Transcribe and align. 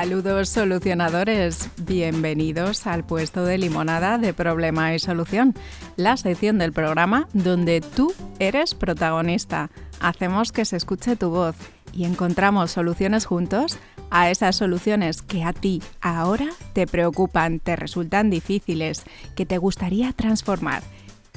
Saludos 0.00 0.48
solucionadores, 0.48 1.68
bienvenidos 1.82 2.86
al 2.86 3.04
puesto 3.04 3.44
de 3.44 3.58
limonada 3.58 4.16
de 4.16 4.32
problema 4.32 4.94
y 4.94 4.98
solución, 4.98 5.54
la 5.96 6.16
sección 6.16 6.56
del 6.56 6.72
programa 6.72 7.28
donde 7.34 7.82
tú 7.82 8.14
eres 8.38 8.74
protagonista. 8.74 9.70
Hacemos 10.00 10.52
que 10.52 10.64
se 10.64 10.78
escuche 10.78 11.16
tu 11.16 11.28
voz 11.28 11.54
y 11.92 12.06
encontramos 12.06 12.70
soluciones 12.70 13.26
juntos 13.26 13.78
a 14.08 14.30
esas 14.30 14.56
soluciones 14.56 15.20
que 15.20 15.44
a 15.44 15.52
ti 15.52 15.82
ahora 16.00 16.48
te 16.72 16.86
preocupan, 16.86 17.60
te 17.60 17.76
resultan 17.76 18.30
difíciles, 18.30 19.04
que 19.36 19.44
te 19.44 19.58
gustaría 19.58 20.14
transformar. 20.14 20.82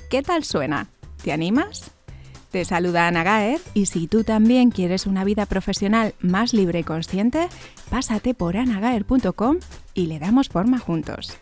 ¿Qué 0.10 0.22
tal 0.22 0.46
suena? 0.46 0.88
¿Te 1.22 1.34
animas? 1.34 1.93
Te 2.54 2.66
saluda 2.66 3.08
Ana 3.08 3.24
Gaer 3.24 3.60
y 3.74 3.88
si 3.88 4.06
tú 4.06 4.24
también 4.24 4.70
quieres 4.70 5.08
una 5.08 5.24
vida 5.24 5.48
profesional 5.48 6.14
más 6.20 6.54
libre 6.54 6.82
y 6.82 6.84
consciente, 6.84 7.48
pásate 7.90 8.36
por 8.36 8.58
anagaer.com 8.58 9.58
y 9.96 10.06
le 10.06 10.20
damos 10.20 10.50
forma 10.50 10.78
juntos. 10.78 11.36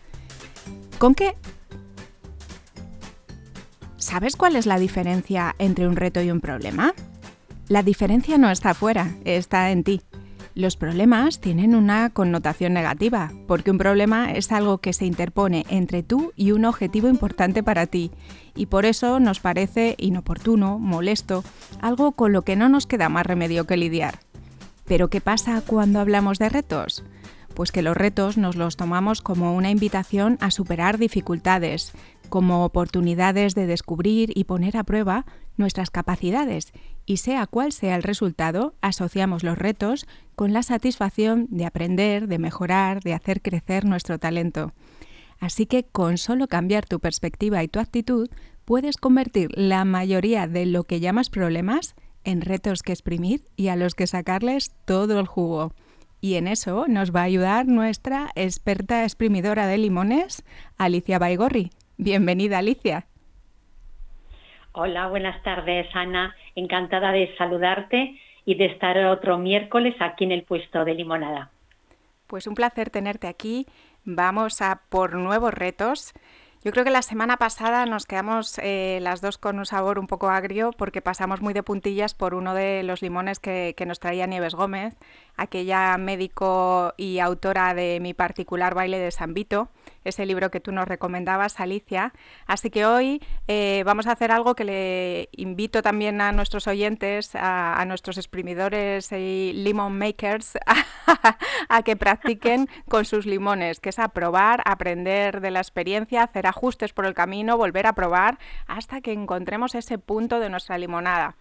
¿Con 0.99 1.13
qué? 1.13 1.35
¿Sabes 3.97 4.37
cuál 4.37 4.55
es 4.55 4.65
la 4.65 4.79
diferencia 4.79 5.53
entre 5.59 5.85
un 5.85 5.97
reto 5.97 6.21
y 6.21 6.31
un 6.31 6.39
problema? 6.39 6.93
La 7.67 7.83
diferencia 7.83 8.37
no 8.37 8.49
está 8.49 8.69
afuera, 8.69 9.13
está 9.25 9.71
en 9.71 9.83
ti. 9.83 10.01
Los 10.53 10.75
problemas 10.75 11.39
tienen 11.39 11.75
una 11.75 12.09
connotación 12.09 12.73
negativa, 12.73 13.31
porque 13.47 13.71
un 13.71 13.77
problema 13.77 14.33
es 14.33 14.51
algo 14.51 14.79
que 14.79 14.91
se 14.91 15.05
interpone 15.05 15.65
entre 15.69 16.03
tú 16.03 16.33
y 16.35 16.51
un 16.51 16.65
objetivo 16.65 17.07
importante 17.07 17.63
para 17.63 17.85
ti, 17.85 18.11
y 18.53 18.65
por 18.65 18.85
eso 18.85 19.21
nos 19.21 19.39
parece 19.39 19.95
inoportuno, 19.97 20.77
molesto, 20.77 21.45
algo 21.79 22.11
con 22.11 22.33
lo 22.33 22.41
que 22.41 22.57
no 22.57 22.67
nos 22.67 22.85
queda 22.85 23.07
más 23.07 23.25
remedio 23.25 23.65
que 23.65 23.77
lidiar. 23.77 24.19
Pero 24.85 25.09
¿qué 25.09 25.21
pasa 25.21 25.61
cuando 25.65 26.01
hablamos 26.01 26.37
de 26.37 26.49
retos? 26.49 27.05
Pues 27.55 27.71
que 27.71 27.81
los 27.81 27.95
retos 27.95 28.37
nos 28.37 28.57
los 28.57 28.75
tomamos 28.75 29.21
como 29.21 29.55
una 29.55 29.71
invitación 29.71 30.37
a 30.41 30.51
superar 30.51 30.97
dificultades, 30.97 31.93
como 32.31 32.65
oportunidades 32.65 33.53
de 33.53 33.67
descubrir 33.67 34.31
y 34.33 34.45
poner 34.45 34.77
a 34.77 34.83
prueba 34.83 35.27
nuestras 35.57 35.91
capacidades 35.91 36.71
y 37.05 37.17
sea 37.17 37.45
cual 37.45 37.73
sea 37.73 37.95
el 37.95 38.03
resultado, 38.03 38.73
asociamos 38.81 39.43
los 39.43 39.57
retos 39.57 40.07
con 40.35 40.53
la 40.53 40.63
satisfacción 40.63 41.47
de 41.51 41.65
aprender, 41.65 42.27
de 42.27 42.39
mejorar, 42.39 43.01
de 43.01 43.13
hacer 43.13 43.41
crecer 43.41 43.85
nuestro 43.85 44.17
talento. 44.17 44.71
Así 45.39 45.65
que 45.65 45.83
con 45.83 46.17
solo 46.17 46.47
cambiar 46.47 46.85
tu 46.85 46.99
perspectiva 46.99 47.63
y 47.63 47.67
tu 47.67 47.79
actitud, 47.79 48.29
puedes 48.63 48.95
convertir 48.95 49.49
la 49.53 49.83
mayoría 49.83 50.47
de 50.47 50.65
lo 50.65 50.85
que 50.85 51.01
llamas 51.01 51.29
problemas 51.29 51.95
en 52.23 52.41
retos 52.41 52.81
que 52.81 52.93
exprimir 52.93 53.43
y 53.57 53.67
a 53.67 53.75
los 53.75 53.93
que 53.93 54.07
sacarles 54.07 54.71
todo 54.85 55.19
el 55.19 55.27
jugo. 55.27 55.73
Y 56.21 56.35
en 56.35 56.47
eso 56.47 56.85
nos 56.87 57.13
va 57.13 57.21
a 57.21 57.25
ayudar 57.25 57.67
nuestra 57.67 58.31
experta 58.35 59.03
exprimidora 59.03 59.67
de 59.67 59.79
limones, 59.79 60.43
Alicia 60.77 61.19
Baigorri. 61.19 61.71
Bienvenida, 62.01 62.57
Alicia. 62.57 63.05
Hola, 64.71 65.07
buenas 65.07 65.43
tardes, 65.43 65.85
Ana. 65.93 66.35
Encantada 66.55 67.11
de 67.11 67.31
saludarte 67.37 68.19
y 68.43 68.55
de 68.55 68.65
estar 68.65 68.97
otro 69.05 69.37
miércoles 69.37 69.93
aquí 69.99 70.23
en 70.23 70.31
el 70.31 70.41
puesto 70.41 70.83
de 70.83 70.95
limonada. 70.95 71.51
Pues 72.25 72.47
un 72.47 72.55
placer 72.55 72.89
tenerte 72.89 73.27
aquí. 73.27 73.67
Vamos 74.03 74.63
a 74.63 74.81
por 74.89 75.13
nuevos 75.13 75.53
retos. 75.53 76.13
Yo 76.63 76.71
creo 76.71 76.83
que 76.83 76.89
la 76.89 77.03
semana 77.03 77.37
pasada 77.37 77.85
nos 77.85 78.07
quedamos 78.07 78.57
eh, 78.63 78.97
las 79.03 79.21
dos 79.21 79.37
con 79.37 79.59
un 79.59 79.67
sabor 79.67 79.99
un 79.99 80.07
poco 80.07 80.29
agrio 80.29 80.71
porque 80.75 81.03
pasamos 81.03 81.41
muy 81.41 81.53
de 81.53 81.61
puntillas 81.61 82.15
por 82.15 82.33
uno 82.33 82.55
de 82.55 82.81
los 82.81 83.03
limones 83.03 83.37
que, 83.37 83.75
nos 83.85 83.99
traía 83.99 84.25
Nieves 84.25 84.55
Gómez, 84.55 84.95
aquella 85.37 85.95
médico 85.99 86.95
y 86.97 87.19
autora 87.19 87.75
de 87.75 87.99
Mi 87.99 88.15
particular 88.15 88.73
baile 88.73 88.97
de 88.97 89.11
San 89.11 89.35
Vito, 89.35 89.69
ese 90.03 90.25
libro 90.25 90.51
que 90.51 90.59
tú 90.59 90.71
nos 90.71 90.87
recomendabas, 90.87 91.59
Alicia. 91.59 92.13
Así 92.47 92.69
que 92.69 92.85
hoy 92.85 93.21
eh, 93.47 93.83
vamos 93.85 94.07
a 94.07 94.13
hacer 94.13 94.31
algo 94.31 94.55
que 94.55 94.63
le 94.63 95.29
invito 95.31 95.81
también 95.81 96.21
a 96.21 96.31
nuestros 96.31 96.67
oyentes, 96.67 97.31
a, 97.35 97.83
nuestros 97.85 98.17
exprimidores 98.17 99.11
y 99.11 99.53
limon 99.53 99.97
makers, 99.97 100.57
a, 101.69 101.83
que 101.83 101.95
practiquen 101.95 102.67
con 102.87 103.05
sus 103.05 103.25
limones, 103.25 103.79
que 103.79 103.89
es 103.89 103.99
a 103.99 104.09
probar, 104.09 104.61
aprender 104.65 105.41
de 105.41 105.51
la 105.51 105.59
experiencia, 105.59 106.23
hacer 106.23 106.47
ajustes 106.47 106.93
por 106.93 107.05
el 107.05 107.13
camino, 107.13 107.57
volver 107.57 107.87
a 107.87 107.93
probar 107.93 108.37
hasta 108.67 109.01
que 109.01 109.13
encontremos 109.13 109.75
ese 109.75 109.97
punto 109.97 110.39
de 110.39 110.49
nuestra 110.49 110.77
limonada. 110.77 111.35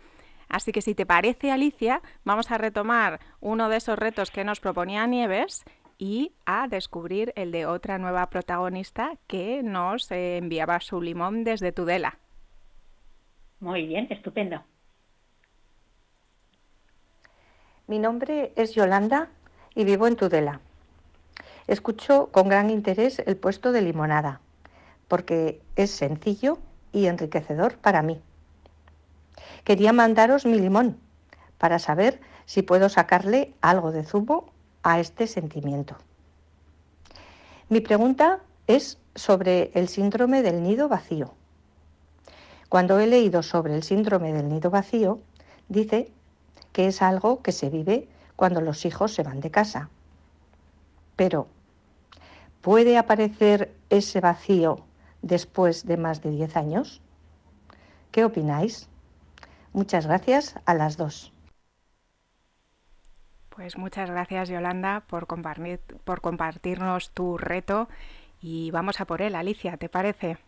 Así 0.50 0.72
que 0.72 0.82
si 0.82 0.96
te 0.96 1.06
parece, 1.06 1.52
Alicia, 1.52 2.02
vamos 2.24 2.50
a 2.50 2.58
retomar 2.58 3.20
uno 3.40 3.68
de 3.68 3.76
esos 3.76 3.96
retos 3.96 4.32
que 4.32 4.44
nos 4.44 4.58
proponía 4.58 5.06
Nieves 5.06 5.64
y 6.00 6.32
a 6.46 6.66
descubrir 6.66 7.34
el 7.36 7.52
de 7.52 7.66
otra 7.66 7.98
nueva 7.98 8.30
protagonista 8.30 9.12
que 9.26 9.62
nos 9.62 10.10
eh, 10.10 10.38
enviaba 10.38 10.80
su 10.80 11.02
limón 11.02 11.44
desde 11.44 11.72
Tudela. 11.72 12.18
Muy 13.60 13.86
bien, 13.86 14.06
estupendo. 14.08 14.64
Mi 17.86 17.98
nombre 17.98 18.54
es 18.56 18.74
Yolanda 18.74 19.28
y 19.74 19.84
vivo 19.84 20.06
en 20.06 20.16
Tudela. 20.16 20.60
Escucho 21.66 22.30
con 22.32 22.48
gran 22.48 22.70
interés 22.70 23.18
el 23.18 23.36
puesto 23.36 23.70
de 23.70 23.82
limonada 23.82 24.40
porque 25.06 25.60
es 25.76 25.90
sencillo 25.90 26.58
y 26.92 27.06
enriquecedor 27.06 27.76
para 27.76 28.00
mí. 28.00 28.22
Quería 29.64 29.92
mandaros 29.92 30.46
mi 30.46 30.58
limón 30.58 30.98
para 31.58 31.78
saber 31.78 32.20
si 32.46 32.62
puedo 32.62 32.88
sacarle 32.88 33.52
algo 33.60 33.92
de 33.92 34.02
zumo 34.02 34.50
a 34.82 35.00
este 35.00 35.26
sentimiento. 35.26 35.96
Mi 37.68 37.80
pregunta 37.80 38.40
es 38.66 38.98
sobre 39.14 39.70
el 39.74 39.88
síndrome 39.88 40.42
del 40.42 40.62
nido 40.62 40.88
vacío. 40.88 41.34
Cuando 42.68 43.00
he 43.00 43.06
leído 43.06 43.42
sobre 43.42 43.74
el 43.74 43.82
síndrome 43.82 44.32
del 44.32 44.48
nido 44.48 44.70
vacío, 44.70 45.20
dice 45.68 46.12
que 46.72 46.86
es 46.86 47.02
algo 47.02 47.42
que 47.42 47.52
se 47.52 47.68
vive 47.68 48.08
cuando 48.36 48.60
los 48.60 48.84
hijos 48.86 49.12
se 49.12 49.22
van 49.22 49.40
de 49.40 49.50
casa. 49.50 49.90
Pero, 51.16 51.48
¿puede 52.60 52.96
aparecer 52.96 53.74
ese 53.90 54.20
vacío 54.20 54.84
después 55.20 55.84
de 55.86 55.96
más 55.96 56.22
de 56.22 56.30
10 56.30 56.56
años? 56.56 57.00
¿Qué 58.12 58.24
opináis? 58.24 58.88
Muchas 59.72 60.06
gracias 60.06 60.54
a 60.64 60.74
las 60.74 60.96
dos. 60.96 61.32
Pues 63.60 63.76
muchas 63.76 64.10
gracias 64.10 64.48
Yolanda 64.48 65.02
por, 65.06 65.26
compartir, 65.26 65.80
por 66.06 66.22
compartirnos 66.22 67.10
tu 67.10 67.36
reto 67.36 67.88
y 68.40 68.70
vamos 68.70 69.02
a 69.02 69.04
por 69.04 69.20
él, 69.20 69.34
Alicia, 69.34 69.76
¿te 69.76 69.90
parece? 69.90 70.38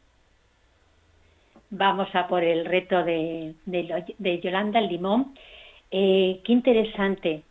Vamos 1.69 2.09
a 2.15 2.27
por 2.27 2.43
el 2.43 2.65
reto 2.65 3.05
de, 3.05 3.55
de, 3.67 4.41
Yolanda 4.41 4.79
el 4.79 4.89
Limón. 4.89 5.35
Eh, 5.91 6.41
qué 6.43 6.53
interesante. 6.55 7.43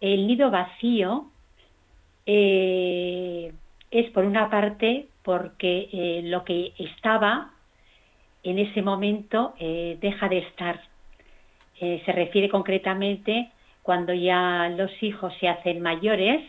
El 0.00 0.28
nido 0.28 0.48
vacío 0.48 1.24
eh, 2.24 3.52
es 3.90 4.10
por 4.12 4.24
una 4.24 4.48
parte 4.48 5.08
porque 5.24 5.88
eh, 5.92 6.20
lo 6.22 6.44
que 6.44 6.72
estaba 6.78 7.50
en 8.44 8.60
ese 8.60 8.80
momento 8.80 9.54
deja 9.58 10.28
de 10.28 10.38
estar. 10.38 10.80
Se 11.80 12.12
refiere 12.12 12.48
concretamente 12.48 13.50
cuando 13.90 14.14
ya 14.14 14.72
los 14.76 14.92
hijos 15.02 15.34
se 15.40 15.48
hacen 15.48 15.82
mayores 15.82 16.40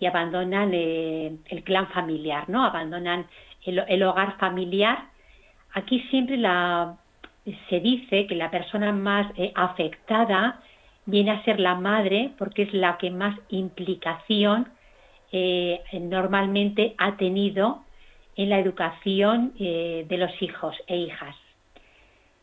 y 0.00 0.06
abandonan 0.06 0.74
el 0.74 1.62
clan 1.62 1.86
familiar, 1.90 2.48
¿no? 2.48 2.64
Abandonan 2.64 3.28
el, 3.64 4.02
hogar 4.02 4.38
familiar. 4.38 4.98
Aquí 5.72 6.00
siempre 6.10 6.36
se 7.68 7.78
dice 7.78 8.26
que 8.26 8.34
la 8.34 8.50
persona 8.50 8.90
más 8.90 9.28
afectada 9.54 10.60
viene 11.06 11.30
a 11.30 11.44
ser 11.44 11.60
la 11.60 11.76
madre 11.76 12.32
porque 12.36 12.62
es 12.62 12.74
la 12.74 12.98
que 12.98 13.12
más 13.12 13.38
implicación 13.50 14.66
normalmente 15.92 16.96
ha 16.98 17.16
tenido 17.16 17.84
en 18.34 18.50
la 18.50 18.58
educación 18.58 19.52
eh, 19.60 20.06
de 20.08 20.18
los 20.18 20.42
hijos 20.42 20.74
e 20.88 20.96
hijas. 20.96 21.36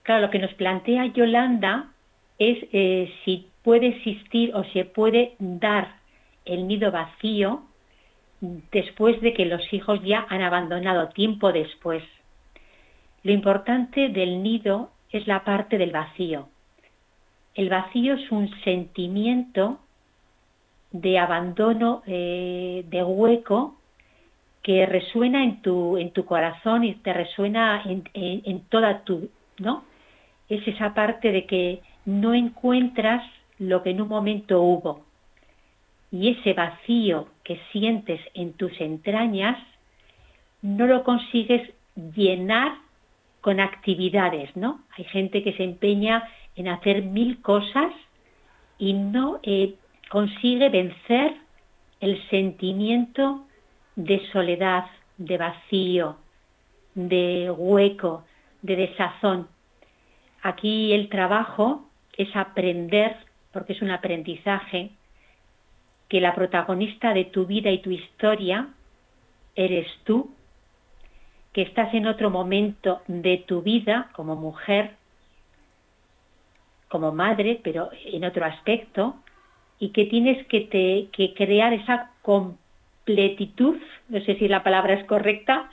Claro, 0.04 0.22
lo 0.22 0.30
que 0.30 0.40
nos 0.40 0.54
plantea 0.54 1.08
Yolanda 1.08 1.92
es 2.40 2.60
eh, 2.72 3.12
si 3.26 3.50
puede 3.68 3.88
existir 3.88 4.56
o 4.56 4.64
se 4.72 4.86
puede 4.86 5.34
dar 5.40 5.98
el 6.46 6.70
nido 6.70 6.90
vacío 6.90 7.64
después 8.72 9.20
de 9.20 9.34
que 9.34 9.44
los 9.44 9.74
hijos 9.74 10.02
ya 10.06 10.26
han 10.30 10.42
abandonado 10.42 11.10
tiempo 11.10 11.52
después. 11.52 12.02
Lo 13.24 13.34
importante 13.34 14.08
del 14.08 14.42
nido 14.42 14.92
es 15.12 15.28
la 15.28 15.44
parte 15.44 15.78
del 15.78 15.92
vacío. 15.92 16.48
El 17.56 17.68
vacío 17.68 18.14
es 18.14 18.32
un 18.32 18.50
sentimiento 18.62 19.80
de 20.94 21.20
abandono, 21.20 22.04
eh, 22.08 22.86
de 22.88 23.04
hueco 23.04 23.76
que 24.64 24.86
resuena 24.86 25.44
en 25.44 25.62
tu, 25.62 25.98
en 25.98 26.12
tu 26.12 26.24
corazón 26.24 26.86
y 26.86 26.96
te 26.96 27.12
resuena 27.12 27.84
en, 27.84 28.62
toda 28.70 29.04
tu, 29.04 29.30
¿no? 29.60 29.84
Es 30.48 30.66
esa 30.70 30.94
parte 30.94 31.34
de 31.34 31.46
que 31.46 31.82
no 32.06 32.34
encuentras 32.34 33.22
lo 33.60 33.84
que 33.84 33.92
en 33.92 34.02
un 34.02 34.08
momento 34.08 34.62
hubo. 34.62 35.06
y 36.10 36.30
ese 36.30 36.54
vacío 36.54 37.28
que 37.44 37.60
sientes 37.74 38.22
en 38.34 38.54
tus 38.54 38.80
entrañas 38.80 39.58
no 40.62 40.88
lo 40.88 41.04
consigues 41.04 41.70
llenar 42.16 42.78
con 43.42 43.60
actividades, 43.60 44.56
¿no? 44.56 44.82
Hay 44.98 45.04
gente 45.06 45.44
que 45.44 45.54
se 45.54 45.64
empeña 45.64 46.24
en 46.56 46.70
hacer 46.70 47.04
mil 47.04 47.42
cosas 47.42 47.92
y 48.78 48.94
no 48.94 49.40
eh, 49.44 49.76
consigue 50.10 50.70
vencer 50.70 51.36
el 52.00 52.22
sentimiento 52.30 53.46
de 53.96 54.26
soledad, 54.32 54.86
de 55.18 55.38
vacío, 55.38 56.18
de 56.94 57.50
hueco, 57.52 58.24
de 58.62 58.76
desazón. 58.76 59.48
Aquí 60.42 60.94
el 60.94 61.10
trabajo 61.10 61.88
es 62.18 62.36
aprender, 62.36 63.16
porque 63.58 63.74
es 63.74 63.82
un 63.82 63.90
aprendizaje, 63.90 64.92
que 66.10 66.22
la 66.22 66.36
protagonista 66.36 67.12
de 67.16 67.26
tu 67.26 67.48
vida 67.48 67.72
y 67.72 67.80
tu 67.80 67.90
historia 67.90 68.68
eres 69.56 69.88
tú, 70.04 70.30
que 71.54 71.64
estás 71.64 71.92
en 71.96 72.06
otro 72.06 72.30
momento 72.30 73.02
de 73.08 73.40
tu 73.48 73.64
vida 73.64 74.12
como 74.14 74.36
mujer, 74.36 74.92
como 76.88 77.12
madre, 77.12 77.60
pero 77.64 77.90
en 78.06 78.26
otro 78.26 78.46
aspecto, 78.46 79.16
y 79.80 79.90
que 79.90 80.06
tienes 80.06 80.46
que, 80.46 81.10
que 81.12 81.34
crear 81.34 81.74
esa 81.74 82.12
completitud, 82.22 83.78
no 84.10 84.22
sé 84.22 84.36
si 84.36 84.48
la 84.48 84.62
palabra 84.62 84.94
es 84.94 85.06
correcta, 85.06 85.68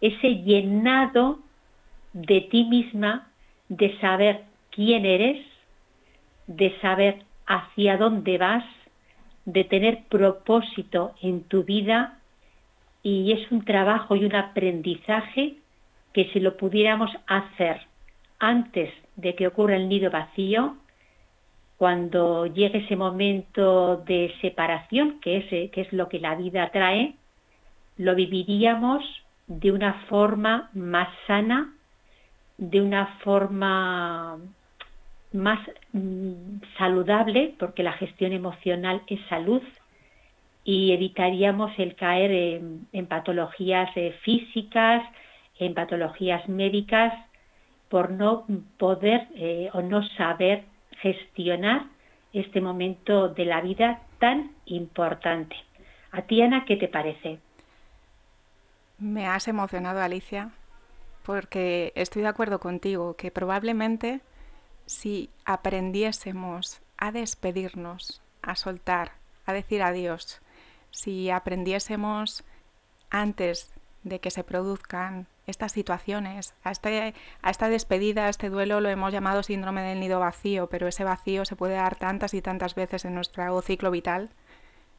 ese 0.00 0.42
llenado 0.42 1.38
de 2.14 2.40
ti 2.40 2.64
misma, 2.64 3.28
de 3.68 3.96
saber 4.00 4.42
quién 4.70 5.06
eres, 5.06 5.51
de 6.46 6.78
saber 6.80 7.24
hacia 7.46 7.96
dónde 7.96 8.38
vas, 8.38 8.64
de 9.44 9.64
tener 9.64 10.04
propósito 10.08 11.14
en 11.20 11.44
tu 11.44 11.64
vida 11.64 12.18
y 13.02 13.32
es 13.32 13.50
un 13.50 13.64
trabajo 13.64 14.14
y 14.14 14.24
un 14.24 14.34
aprendizaje 14.34 15.56
que 16.12 16.30
si 16.32 16.40
lo 16.40 16.56
pudiéramos 16.56 17.10
hacer 17.26 17.80
antes 18.38 18.92
de 19.16 19.34
que 19.34 19.46
ocurra 19.46 19.76
el 19.76 19.88
nido 19.88 20.10
vacío, 20.10 20.76
cuando 21.76 22.46
llegue 22.46 22.78
ese 22.78 22.94
momento 22.94 23.96
de 23.96 24.32
separación, 24.40 25.20
que 25.20 25.38
es, 25.38 25.70
que 25.70 25.80
es 25.80 25.92
lo 25.92 26.08
que 26.08 26.20
la 26.20 26.36
vida 26.36 26.70
trae, 26.70 27.14
lo 27.98 28.14
viviríamos 28.14 29.02
de 29.48 29.72
una 29.72 29.94
forma 30.08 30.70
más 30.74 31.08
sana, 31.26 31.74
de 32.56 32.80
una 32.80 33.06
forma 33.24 34.38
más 35.32 35.60
mm, 35.92 36.60
saludable, 36.78 37.54
porque 37.58 37.82
la 37.82 37.92
gestión 37.92 38.32
emocional 38.32 39.02
es 39.06 39.20
salud, 39.28 39.62
y 40.64 40.92
evitaríamos 40.92 41.72
el 41.78 41.96
caer 41.96 42.30
en, 42.92 43.06
patologías 43.06 43.90
eh, 43.96 44.14
físicas, 44.22 45.02
en 45.58 45.74
patologías 45.74 46.48
médicas, 46.48 47.12
por 47.88 48.10
no 48.10 48.46
poder 48.78 49.26
eh, 49.34 49.68
o 49.72 49.82
no 49.82 50.06
saber 50.10 50.64
gestionar 51.00 51.86
este 52.32 52.60
momento 52.60 53.28
de 53.28 53.44
la 53.44 53.60
vida 53.60 54.00
tan 54.18 54.52
importante. 54.66 55.56
A 56.12 56.22
ti, 56.22 56.40
Ana, 56.40 56.64
¿qué 56.64 56.76
te 56.76 56.88
parece? 56.88 57.38
Me 58.98 59.26
has 59.26 59.48
emocionado, 59.48 60.00
Alicia, 60.00 60.52
porque 61.26 61.92
estoy 61.96 62.22
de 62.22 62.28
acuerdo 62.28 62.60
contigo 62.60 63.14
que 63.16 63.30
probablemente 63.30 64.20
si 64.86 65.30
aprendiésemos 65.44 66.80
a 66.96 67.12
despedirnos, 67.12 68.22
a 68.42 68.56
soltar, 68.56 69.12
a 69.46 69.52
decir 69.52 69.82
adiós, 69.82 70.40
si 70.90 71.30
aprendiésemos 71.30 72.44
antes 73.10 73.72
de 74.04 74.20
que 74.20 74.30
se 74.30 74.44
produzcan 74.44 75.26
estas 75.46 75.72
situaciones, 75.72 76.54
a, 76.62 76.70
este, 76.70 77.14
a 77.42 77.50
esta 77.50 77.68
despedida, 77.68 78.26
a 78.26 78.28
este 78.28 78.48
duelo 78.48 78.80
lo 78.80 78.88
hemos 78.88 79.12
llamado 79.12 79.42
síndrome 79.42 79.82
del 79.82 80.00
nido 80.00 80.20
vacío, 80.20 80.68
pero 80.68 80.86
ese 80.86 81.04
vacío 81.04 81.44
se 81.44 81.56
puede 81.56 81.74
dar 81.74 81.96
tantas 81.96 82.34
y 82.34 82.42
tantas 82.42 82.74
veces 82.74 83.04
en 83.04 83.14
nuestro 83.14 83.60
ciclo 83.62 83.90
vital. 83.90 84.30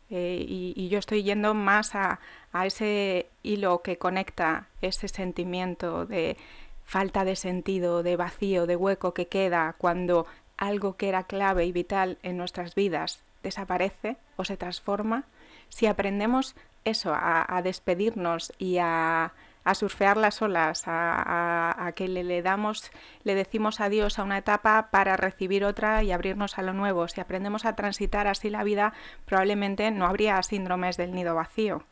Eh, 0.09 0.45
y, 0.47 0.89
yo 0.89 0.99
estoy 0.99 1.23
yendo 1.23 1.53
más 1.53 1.95
a, 1.95 2.19
a 2.51 2.65
ese 2.65 3.29
hilo 3.41 3.81
que 3.81 3.97
conecta 3.97 4.67
ese 4.81 5.07
sentimiento 5.07 6.05
de 6.05 6.37
falta 6.83 7.25
de 7.25 7.35
sentido, 7.35 8.03
de 8.03 8.15
vacío, 8.15 8.67
de 8.67 8.75
hueco 8.75 9.13
que 9.13 9.27
queda 9.27 9.75
cuando 9.77 10.25
algo 10.57 10.95
que 10.95 11.09
era 11.09 11.23
clave 11.23 11.65
y 11.65 11.71
vital 11.71 12.17
en 12.23 12.37
nuestras 12.37 12.75
vidas 12.75 13.23
desaparece 13.41 14.17
o 14.37 14.45
se 14.45 14.57
transforma. 14.57 15.25
Si 15.69 15.87
aprendemos 15.87 16.55
eso, 16.85 17.13
a 17.15 17.61
despedirnos 17.63 18.51
y 18.57 18.77
a, 18.79 19.33
surfear 19.73 20.17
las 20.17 20.41
olas, 20.41 20.83
a, 20.85 21.91
que 21.95 22.07
le, 22.07 22.23
le, 22.23 22.41
damos, 22.41 22.91
le 23.23 23.35
decimos 23.35 23.79
adiós 23.79 24.19
a 24.19 24.23
una 24.23 24.37
etapa 24.37 24.89
para 24.91 25.15
recibir 25.15 25.63
otra 25.63 26.03
y 26.03 26.11
abrirnos 26.11 26.57
a 26.57 26.61
lo 26.61 26.73
nuevo. 26.73 27.07
Si 27.07 27.21
aprendemos 27.21 27.65
a 27.65 27.75
transitar 27.75 28.27
así 28.27 28.49
la 28.49 28.63
vida, 28.63 28.93
probablemente 29.25 29.91
no 29.91 30.05
habría 30.05 30.41
síndromes 30.43 30.97
del 30.97 31.13
nido 31.13 31.35
vacío. 31.35 31.83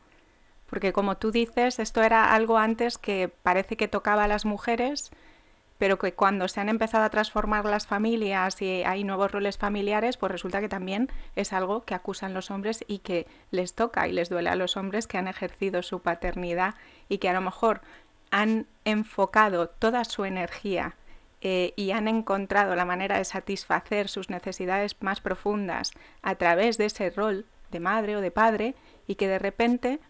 Porque 0.72 0.94
como 0.94 1.18
tú 1.18 1.32
dices, 1.32 1.78
esto 1.78 2.02
era 2.02 2.32
algo 2.32 2.56
antes 2.56 2.96
que 2.96 3.28
parece 3.28 3.76
que 3.76 3.88
tocaba 3.88 4.24
a 4.24 4.26
las 4.26 4.46
mujeres, 4.46 5.10
pero 5.76 5.98
que 5.98 6.14
cuando 6.14 6.48
se 6.48 6.62
han 6.62 6.70
empezado 6.70 7.04
a 7.04 7.10
transformar 7.10 7.66
las 7.66 7.86
familias 7.86 8.62
y 8.62 8.82
hay 8.82 9.04
nuevos 9.04 9.30
roles 9.32 9.58
familiares, 9.58 10.16
pues 10.16 10.32
resulta 10.32 10.62
que 10.62 10.70
también 10.70 11.10
es 11.36 11.52
algo 11.52 11.82
que 11.82 11.94
acusan 11.94 12.32
los 12.32 12.50
hombres 12.50 12.86
y 12.88 13.00
que 13.00 13.26
les 13.50 13.74
toca 13.74 14.08
y 14.08 14.12
les 14.12 14.30
duele 14.30 14.48
a 14.48 14.56
los 14.56 14.78
hombres 14.78 15.06
que 15.06 15.18
han 15.18 15.28
ejercido 15.28 15.82
su 15.82 16.00
paternidad 16.00 16.74
y 17.06 17.18
que 17.18 17.28
a 17.28 17.34
lo 17.34 17.42
mejor 17.42 17.82
han 18.30 18.66
enfocado 18.86 19.68
toda 19.68 20.06
su 20.06 20.24
energía 20.24 20.96
eh, 21.42 21.74
y 21.76 21.90
han 21.90 22.08
encontrado 22.08 22.74
la 22.76 22.86
manera 22.86 23.18
de 23.18 23.26
satisfacer 23.26 24.08
sus 24.08 24.30
necesidades 24.30 24.96
más 25.00 25.20
profundas 25.20 25.90
a 26.22 26.36
través 26.36 26.78
de 26.78 26.86
ese 26.86 27.10
rol 27.10 27.44
de 27.70 27.80
madre 27.80 28.16
o 28.16 28.22
de 28.22 28.30
padre 28.30 28.74
y 29.06 29.16
que 29.16 29.28
de 29.28 29.38
repente, 29.38 30.00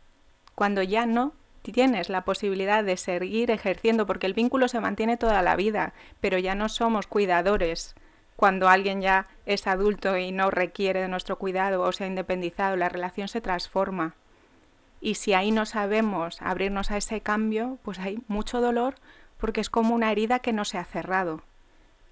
cuando 0.54 0.82
ya 0.82 1.06
no 1.06 1.32
tienes 1.62 2.08
la 2.08 2.24
posibilidad 2.24 2.82
de 2.82 2.96
seguir 2.96 3.50
ejerciendo, 3.50 4.06
porque 4.06 4.26
el 4.26 4.34
vínculo 4.34 4.68
se 4.68 4.80
mantiene 4.80 5.16
toda 5.16 5.42
la 5.42 5.56
vida, 5.56 5.94
pero 6.20 6.38
ya 6.38 6.54
no 6.54 6.68
somos 6.68 7.06
cuidadores. 7.06 7.94
Cuando 8.36 8.68
alguien 8.68 9.00
ya 9.00 9.28
es 9.46 9.66
adulto 9.66 10.16
y 10.16 10.32
no 10.32 10.50
requiere 10.50 11.02
de 11.02 11.08
nuestro 11.08 11.38
cuidado 11.38 11.82
o 11.82 11.92
se 11.92 12.04
ha 12.04 12.08
independizado, 12.08 12.76
la 12.76 12.88
relación 12.88 13.28
se 13.28 13.40
transforma. 13.40 14.14
Y 15.00 15.14
si 15.14 15.34
ahí 15.34 15.50
no 15.50 15.66
sabemos 15.66 16.42
abrirnos 16.42 16.90
a 16.90 16.96
ese 16.96 17.20
cambio, 17.20 17.78
pues 17.82 17.98
hay 17.98 18.20
mucho 18.28 18.60
dolor 18.60 18.96
porque 19.38 19.60
es 19.60 19.70
como 19.70 19.94
una 19.94 20.10
herida 20.12 20.38
que 20.40 20.52
no 20.52 20.64
se 20.64 20.78
ha 20.78 20.84
cerrado. 20.84 21.42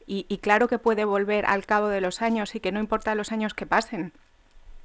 Y, 0.06 0.26
y 0.28 0.38
claro 0.38 0.66
que 0.68 0.78
puede 0.78 1.04
volver 1.04 1.46
al 1.46 1.66
cabo 1.66 1.88
de 1.88 2.00
los 2.00 2.22
años 2.22 2.54
y 2.54 2.60
que 2.60 2.72
no 2.72 2.80
importa 2.80 3.14
los 3.14 3.32
años 3.32 3.54
que 3.54 3.66
pasen. 3.66 4.12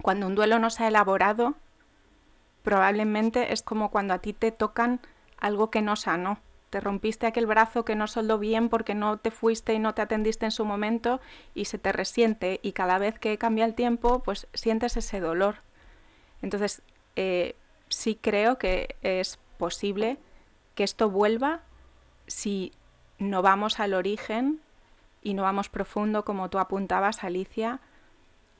Cuando 0.01 0.27
un 0.27 0.35
duelo 0.35 0.59
no 0.59 0.69
se 0.69 0.83
ha 0.83 0.87
elaborado, 0.87 1.55
probablemente 2.65 3.53
es 3.53 3.61
como 3.61 3.91
cuando 3.91 4.13
a 4.15 4.19
ti 4.19 4.33
te 4.33 4.51
tocan 4.51 4.99
algo 5.37 5.69
que 5.71 5.81
no 5.81 5.95
sanó. 5.95 6.39
Te 6.71 6.81
rompiste 6.81 7.27
aquel 7.27 7.45
brazo 7.45 7.85
que 7.85 7.95
no 7.95 8.07
soldó 8.07 8.39
bien 8.39 8.67
porque 8.67 8.95
no 8.95 9.17
te 9.17 9.31
fuiste 9.31 9.73
y 9.75 9.79
no 9.79 9.93
te 9.93 10.01
atendiste 10.01 10.45
en 10.45 10.51
su 10.51 10.65
momento 10.65 11.21
y 11.53 11.65
se 11.65 11.77
te 11.77 11.93
resiente 11.93 12.59
y 12.63 12.73
cada 12.73 12.97
vez 12.97 13.17
que 13.19 13.37
cambia 13.37 13.63
el 13.63 13.75
tiempo 13.75 14.23
pues 14.23 14.47
sientes 14.53 14.97
ese 14.97 15.19
dolor. 15.19 15.57
Entonces 16.41 16.81
eh, 17.15 17.55
sí 17.87 18.17
creo 18.19 18.57
que 18.57 18.95
es 19.03 19.39
posible 19.57 20.17
que 20.73 20.83
esto 20.83 21.09
vuelva 21.09 21.61
si 22.25 22.73
no 23.19 23.43
vamos 23.43 23.79
al 23.79 23.93
origen 23.93 24.59
y 25.21 25.35
no 25.35 25.43
vamos 25.43 25.69
profundo 25.69 26.25
como 26.25 26.49
tú 26.49 26.57
apuntabas 26.57 27.23
Alicia 27.23 27.79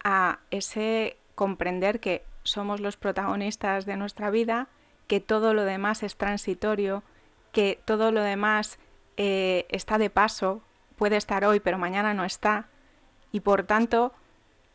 a 0.04 0.40
ese 0.52 1.18
comprender 1.34 2.00
que 2.00 2.24
somos 2.46 2.80
los 2.80 2.96
protagonistas 2.96 3.86
de 3.86 3.98
nuestra 3.98 4.30
vida, 4.30 4.70
que 5.08 5.20
todo 5.20 5.54
lo 5.54 5.66
demás 5.66 6.04
es 6.04 6.16
transitorio, 6.16 7.04
que 7.52 7.80
todo 7.84 8.12
lo 8.12 8.22
demás 8.22 8.80
eh, 9.18 9.66
está 9.70 9.98
de 9.98 10.10
paso, 10.10 10.62
puede 10.96 11.18
estar 11.18 11.44
hoy 11.44 11.60
pero 11.60 11.78
mañana 11.78 12.14
no 12.14 12.24
está, 12.24 12.70
y 13.32 13.42
por 13.42 13.64
tanto 13.64 14.14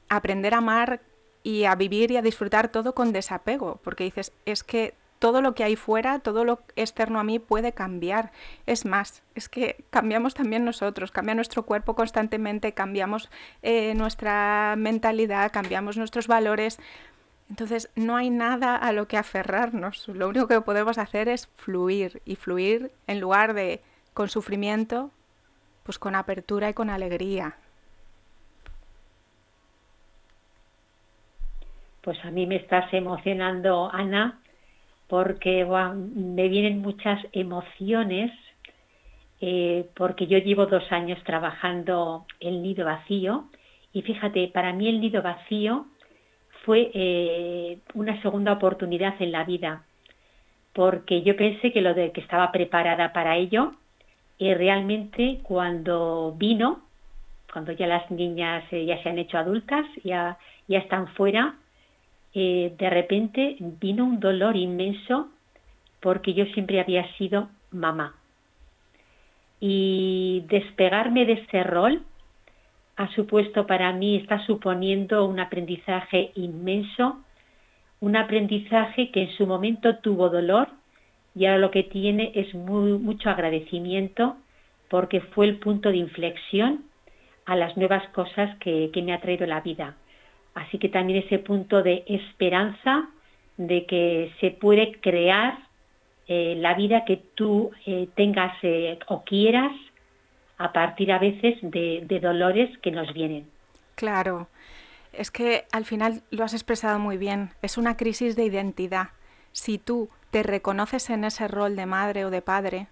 aprender 0.08 0.52
a 0.52 0.58
amar 0.58 1.00
y 1.42 1.64
a 1.64 1.74
vivir 1.74 2.10
y 2.10 2.18
a 2.18 2.22
disfrutar 2.22 2.68
todo 2.68 2.94
con 2.94 3.12
desapego, 3.12 3.80
porque 3.82 4.04
dices, 4.04 4.32
es 4.44 4.62
que 4.62 4.94
todo 5.20 5.42
lo 5.42 5.54
que 5.54 5.62
hay 5.62 5.76
fuera, 5.76 6.18
todo 6.18 6.44
lo 6.44 6.62
externo 6.76 7.20
a 7.20 7.24
mí 7.24 7.38
puede 7.38 7.72
cambiar. 7.72 8.32
Es 8.66 8.86
más, 8.86 9.22
es 9.34 9.48
que 9.48 9.84
cambiamos 9.90 10.34
también 10.34 10.64
nosotros, 10.64 11.12
cambia 11.12 11.34
nuestro 11.34 11.64
cuerpo 11.64 11.94
constantemente, 11.94 12.72
cambiamos 12.72 13.30
eh, 13.62 13.94
nuestra 13.94 14.74
mentalidad, 14.78 15.52
cambiamos 15.52 15.98
nuestros 15.98 16.26
valores. 16.26 16.80
Entonces 17.50 17.90
no 17.96 18.16
hay 18.16 18.30
nada 18.30 18.76
a 18.76 18.92
lo 18.92 19.08
que 19.08 19.16
aferrarnos. 19.16 20.06
Lo 20.08 20.28
único 20.28 20.46
que 20.46 20.60
podemos 20.60 20.98
hacer 20.98 21.28
es 21.28 21.48
fluir 21.56 22.22
y 22.24 22.36
fluir 22.36 22.92
en 23.08 23.20
lugar 23.20 23.54
de 23.54 23.80
con 24.14 24.28
sufrimiento, 24.28 25.10
pues 25.82 25.98
con 25.98 26.14
apertura 26.14 26.70
y 26.70 26.74
con 26.74 26.90
alegría. 26.90 27.56
Pues 32.02 32.24
a 32.24 32.30
mí 32.30 32.46
me 32.46 32.56
estás 32.56 32.92
emocionando, 32.94 33.90
Ana, 33.92 34.40
porque 35.08 35.64
me 35.64 36.48
vienen 36.48 36.80
muchas 36.80 37.20
emociones, 37.32 38.30
eh, 39.40 39.88
porque 39.96 40.28
yo 40.28 40.38
llevo 40.38 40.66
dos 40.66 40.84
años 40.92 41.18
trabajando 41.24 42.26
el 42.38 42.62
nido 42.62 42.84
vacío 42.84 43.46
y 43.92 44.02
fíjate, 44.02 44.48
para 44.54 44.72
mí 44.72 44.88
el 44.88 45.00
nido 45.00 45.20
vacío 45.20 45.86
fue 46.64 46.90
eh, 46.94 47.78
una 47.94 48.20
segunda 48.22 48.52
oportunidad 48.52 49.14
en 49.20 49.32
la 49.32 49.44
vida, 49.44 49.84
porque 50.72 51.22
yo 51.22 51.36
pensé 51.36 51.72
que 51.72 51.80
lo 51.80 51.94
de 51.94 52.12
que 52.12 52.20
estaba 52.20 52.52
preparada 52.52 53.12
para 53.12 53.36
ello 53.36 53.72
y 54.38 54.54
realmente 54.54 55.40
cuando 55.42 56.34
vino, 56.36 56.82
cuando 57.52 57.72
ya 57.72 57.86
las 57.86 58.10
niñas 58.10 58.64
eh, 58.70 58.84
ya 58.84 59.02
se 59.02 59.08
han 59.08 59.18
hecho 59.18 59.38
adultas, 59.38 59.84
ya, 60.04 60.38
ya 60.68 60.78
están 60.78 61.08
fuera, 61.08 61.56
eh, 62.34 62.74
de 62.78 62.90
repente 62.90 63.56
vino 63.58 64.04
un 64.04 64.20
dolor 64.20 64.56
inmenso 64.56 65.28
porque 66.00 66.32
yo 66.32 66.46
siempre 66.46 66.80
había 66.80 67.06
sido 67.16 67.48
mamá. 67.70 68.14
Y 69.60 70.44
despegarme 70.48 71.26
de 71.26 71.32
ese 71.34 71.62
rol 71.64 72.02
ha 73.00 73.08
supuesto 73.14 73.66
para 73.66 73.94
mí, 73.94 74.16
está 74.16 74.44
suponiendo 74.44 75.24
un 75.24 75.40
aprendizaje 75.40 76.32
inmenso, 76.34 77.16
un 78.00 78.14
aprendizaje 78.14 79.10
que 79.10 79.22
en 79.22 79.30
su 79.38 79.46
momento 79.46 79.96
tuvo 79.96 80.28
dolor 80.28 80.68
y 81.34 81.46
ahora 81.46 81.60
lo 81.60 81.70
que 81.70 81.84
tiene 81.84 82.30
es 82.34 82.54
muy, 82.54 82.98
mucho 82.98 83.30
agradecimiento 83.30 84.36
porque 84.90 85.22
fue 85.22 85.46
el 85.46 85.56
punto 85.56 85.88
de 85.88 85.96
inflexión 85.96 86.84
a 87.46 87.56
las 87.56 87.74
nuevas 87.78 88.06
cosas 88.10 88.54
que, 88.58 88.90
me 89.02 89.14
ha 89.14 89.20
traído 89.22 89.46
la 89.46 89.62
vida. 89.62 89.96
Así 90.54 90.76
que 90.76 90.90
también 90.90 91.22
ese 91.24 91.38
punto 91.38 91.82
de 91.82 92.04
esperanza 92.06 93.08
de 93.56 93.86
que 93.86 94.30
se 94.40 94.50
puede 94.50 95.00
crear 95.00 95.58
eh, 96.28 96.54
la 96.58 96.74
vida 96.74 97.06
que 97.06 97.16
tú 97.34 97.70
eh, 97.86 98.08
tengas 98.14 98.52
eh, 98.62 98.98
o 99.08 99.24
quieras 99.24 99.72
a 100.60 100.72
partir 100.72 101.10
a 101.10 101.18
veces 101.18 101.56
de, 101.62 102.20
dolores 102.20 102.68
que 102.82 102.90
nos 102.90 103.12
vienen. 103.14 103.46
Claro, 103.94 104.46
es 105.14 105.30
que 105.30 105.64
al 105.72 105.86
final 105.86 106.22
lo 106.30 106.44
has 106.44 106.52
expresado 106.52 106.98
muy 106.98 107.16
bien, 107.16 107.50
es 107.62 107.78
una 107.78 107.96
crisis 107.96 108.36
de 108.36 108.44
identidad. 108.44 109.08
Si 109.52 109.78
tú 109.78 110.10
te 110.30 110.42
reconoces 110.42 111.08
en 111.08 111.24
ese 111.24 111.48
rol 111.48 111.76
de 111.76 111.86
madre 111.86 112.26
o 112.26 112.30
de 112.30 112.42
padre, 112.42 112.88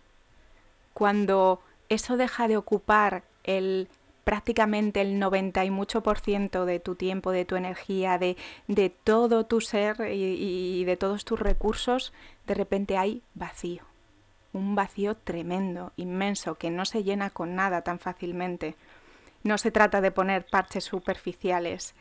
cuando 0.95 1.61
eso 1.91 2.17
deja 2.17 2.49
de 2.49 2.57
ocupar 2.57 3.23
el 3.45 3.89
prácticamente 4.25 5.03
el 5.03 5.19
90 5.19 5.65
y 5.67 5.71
mucho 5.71 6.03
por 6.03 6.19
ciento 6.19 6.65
de 6.65 6.81
tu 6.81 6.95
tiempo, 6.95 7.33
de 7.33 7.45
tu 7.45 7.57
energía, 7.57 8.19
de, 8.19 8.37
de 8.67 8.91
todo 8.91 9.45
tu 9.45 9.61
ser 9.61 9.97
y 10.11 10.85
de 10.85 10.97
todos 10.97 11.25
tus 11.25 11.39
recursos, 11.39 12.13
de 12.47 12.55
repente 12.55 12.99
hay 12.99 13.23
vacío 13.35 13.85
un 14.53 14.75
vacío 14.75 15.15
tremendo, 15.15 15.93
inmenso, 15.97 16.57
que 16.57 16.71
no 16.71 16.85
se 16.85 17.05
llena 17.05 17.31
con 17.31 17.55
nada 17.55 17.83
tan 17.83 17.99
fácilmente. 17.99 18.77
No 19.43 19.59
se 19.59 19.71
trata 19.71 20.01
de 20.01 20.11
poner 20.11 20.47
parches 20.47 20.85
superficiales. 20.85 21.95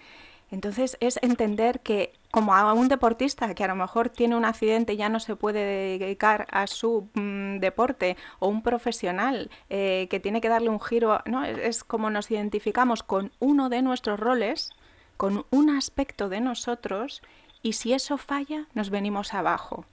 Entonces 0.49 0.97
es 1.01 1.19
entender 1.21 1.81
que 1.81 2.13
como 2.31 2.55
a 2.55 2.73
un 2.73 2.87
deportista 2.87 3.53
que 3.53 3.63
a 3.63 3.67
lo 3.67 3.75
mejor 3.75 4.09
tiene 4.09 4.35
un 4.35 4.45
accidente 4.45 4.93
y 4.93 4.97
ya 4.97 5.09
no 5.09 5.19
se 5.19 5.35
puede 5.35 5.97
dedicar 5.99 6.47
a 6.51 6.67
su 6.67 7.09
mm, 7.13 7.59
deporte 7.59 8.15
o 8.39 8.47
un 8.47 8.61
profesional 8.61 9.49
eh, 9.69 10.07
que 10.09 10.19
tiene 10.19 10.39
que 10.39 10.49
darle 10.49 10.69
un 10.69 10.79
giro, 10.79 11.21
¿no? 11.25 11.43
es 11.43 11.83
como 11.83 12.09
nos 12.09 12.31
identificamos 12.31 13.03
con 13.03 13.31
uno 13.39 13.69
de 13.69 13.81
nuestros 13.81 14.19
roles, 14.19 14.71
con 15.17 15.45
un 15.49 15.69
aspecto 15.69 16.29
de 16.29 16.39
nosotros 16.39 17.21
y 17.61 17.73
si 17.73 17.93
eso 17.93 18.17
falla 18.17 18.67
nos 18.73 18.89
venimos 18.89 19.33
abajo. 19.33 19.85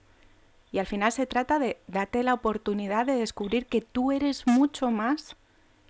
Y 0.75 0.79
al 0.79 0.85
final 0.85 1.13
se 1.13 1.25
trata 1.25 1.57
de 1.57 1.77
darte 1.87 2.21
la 2.21 2.33
oportunidad 2.33 3.05
de 3.05 3.15
descubrir 3.15 3.65
que 3.65 3.79
tú 3.79 4.11
eres 4.11 4.45
mucho 4.45 4.91
más 4.91 5.37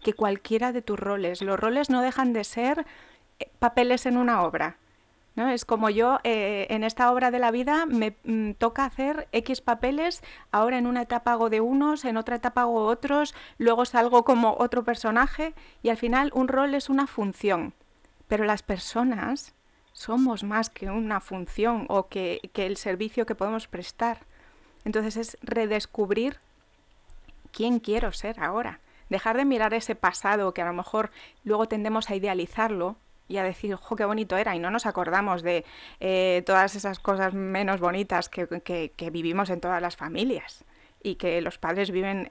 que 0.04 0.14
cualquiera 0.14 0.74
de 0.74 0.84
tus 0.84 1.00
roles. 1.00 1.42
Los 1.42 1.60
roles 1.60 1.90
no 1.90 2.04
dejan 2.04 2.34
de 2.34 2.44
ser 2.44 2.86
eh, 3.40 3.50
papeles 3.58 4.06
en 4.06 4.16
una 4.16 4.44
obra. 4.44 4.78
¿no? 5.36 5.50
Es 5.50 5.66
como 5.66 5.90
yo 5.90 6.20
eh, 6.24 6.68
en 6.70 6.84
esta 6.84 7.12
obra 7.12 7.32
de 7.32 7.40
la 7.40 7.50
vida 7.50 7.88
me 7.88 8.16
mm, 8.26 8.52
toca 8.60 8.86
hacer 8.86 9.28
X 9.32 9.60
papeles, 9.60 10.22
ahora 10.52 10.78
en 10.78 10.86
una 10.86 11.02
etapa 11.02 11.32
hago 11.32 11.50
de 11.50 11.62
unos, 11.62 12.06
en 12.06 12.16
otra 12.16 12.36
etapa 12.36 12.62
hago 12.62 12.86
otros, 12.86 13.34
luego 13.58 13.86
salgo 13.86 14.24
como 14.24 14.56
otro 14.60 14.84
personaje 14.84 15.56
y 15.82 15.90
al 15.90 15.98
final 15.98 16.30
un 16.36 16.48
rol 16.48 16.76
es 16.76 16.92
una 16.92 17.08
función. 17.08 17.74
Pero 18.28 18.44
las 18.44 18.62
personas 18.62 19.56
somos 19.94 20.44
más 20.44 20.70
que 20.70 20.92
una 20.92 21.22
función 21.22 21.88
o 21.90 22.08
que 22.08 22.40
el 22.54 22.78
servicio 22.78 23.26
que 23.26 23.34
podemos 23.34 23.68
prestar. 23.68 24.28
Entonces 24.86 25.18
es 25.18 25.38
redescubrir 25.42 26.38
quién 27.52 27.80
quiero 27.80 28.12
ser 28.14 28.40
ahora. 28.40 28.80
Dejar 29.10 29.38
de 29.38 29.46
mirar 29.46 29.74
ese 29.74 29.96
pasado 29.96 30.54
que 30.54 30.62
a 30.62 30.66
lo 30.66 30.74
mejor 30.74 31.12
luego 31.44 31.68
tendemos 31.68 32.10
a 32.10 32.16
idealizarlo 32.16 32.96
y 33.28 33.38
a 33.38 33.44
decir, 33.44 33.76
¡jo, 33.76 33.96
qué 33.96 34.06
bonito 34.06 34.38
era! 34.38 34.56
Y 34.56 34.60
no 34.60 34.72
nos 34.72 34.86
acordamos 34.86 35.42
de 35.42 35.66
eh, 36.00 36.44
todas 36.46 36.76
esas 36.76 37.00
cosas 37.00 37.34
menos 37.34 37.80
bonitas 37.80 38.30
que, 38.30 39.10
vivimos 39.12 39.50
en 39.50 39.62
todas 39.62 39.82
las 39.82 39.96
familias 39.96 40.64
y 41.02 41.16
que 41.16 41.40
los 41.42 41.60
padres 41.60 41.92
viven 41.92 42.28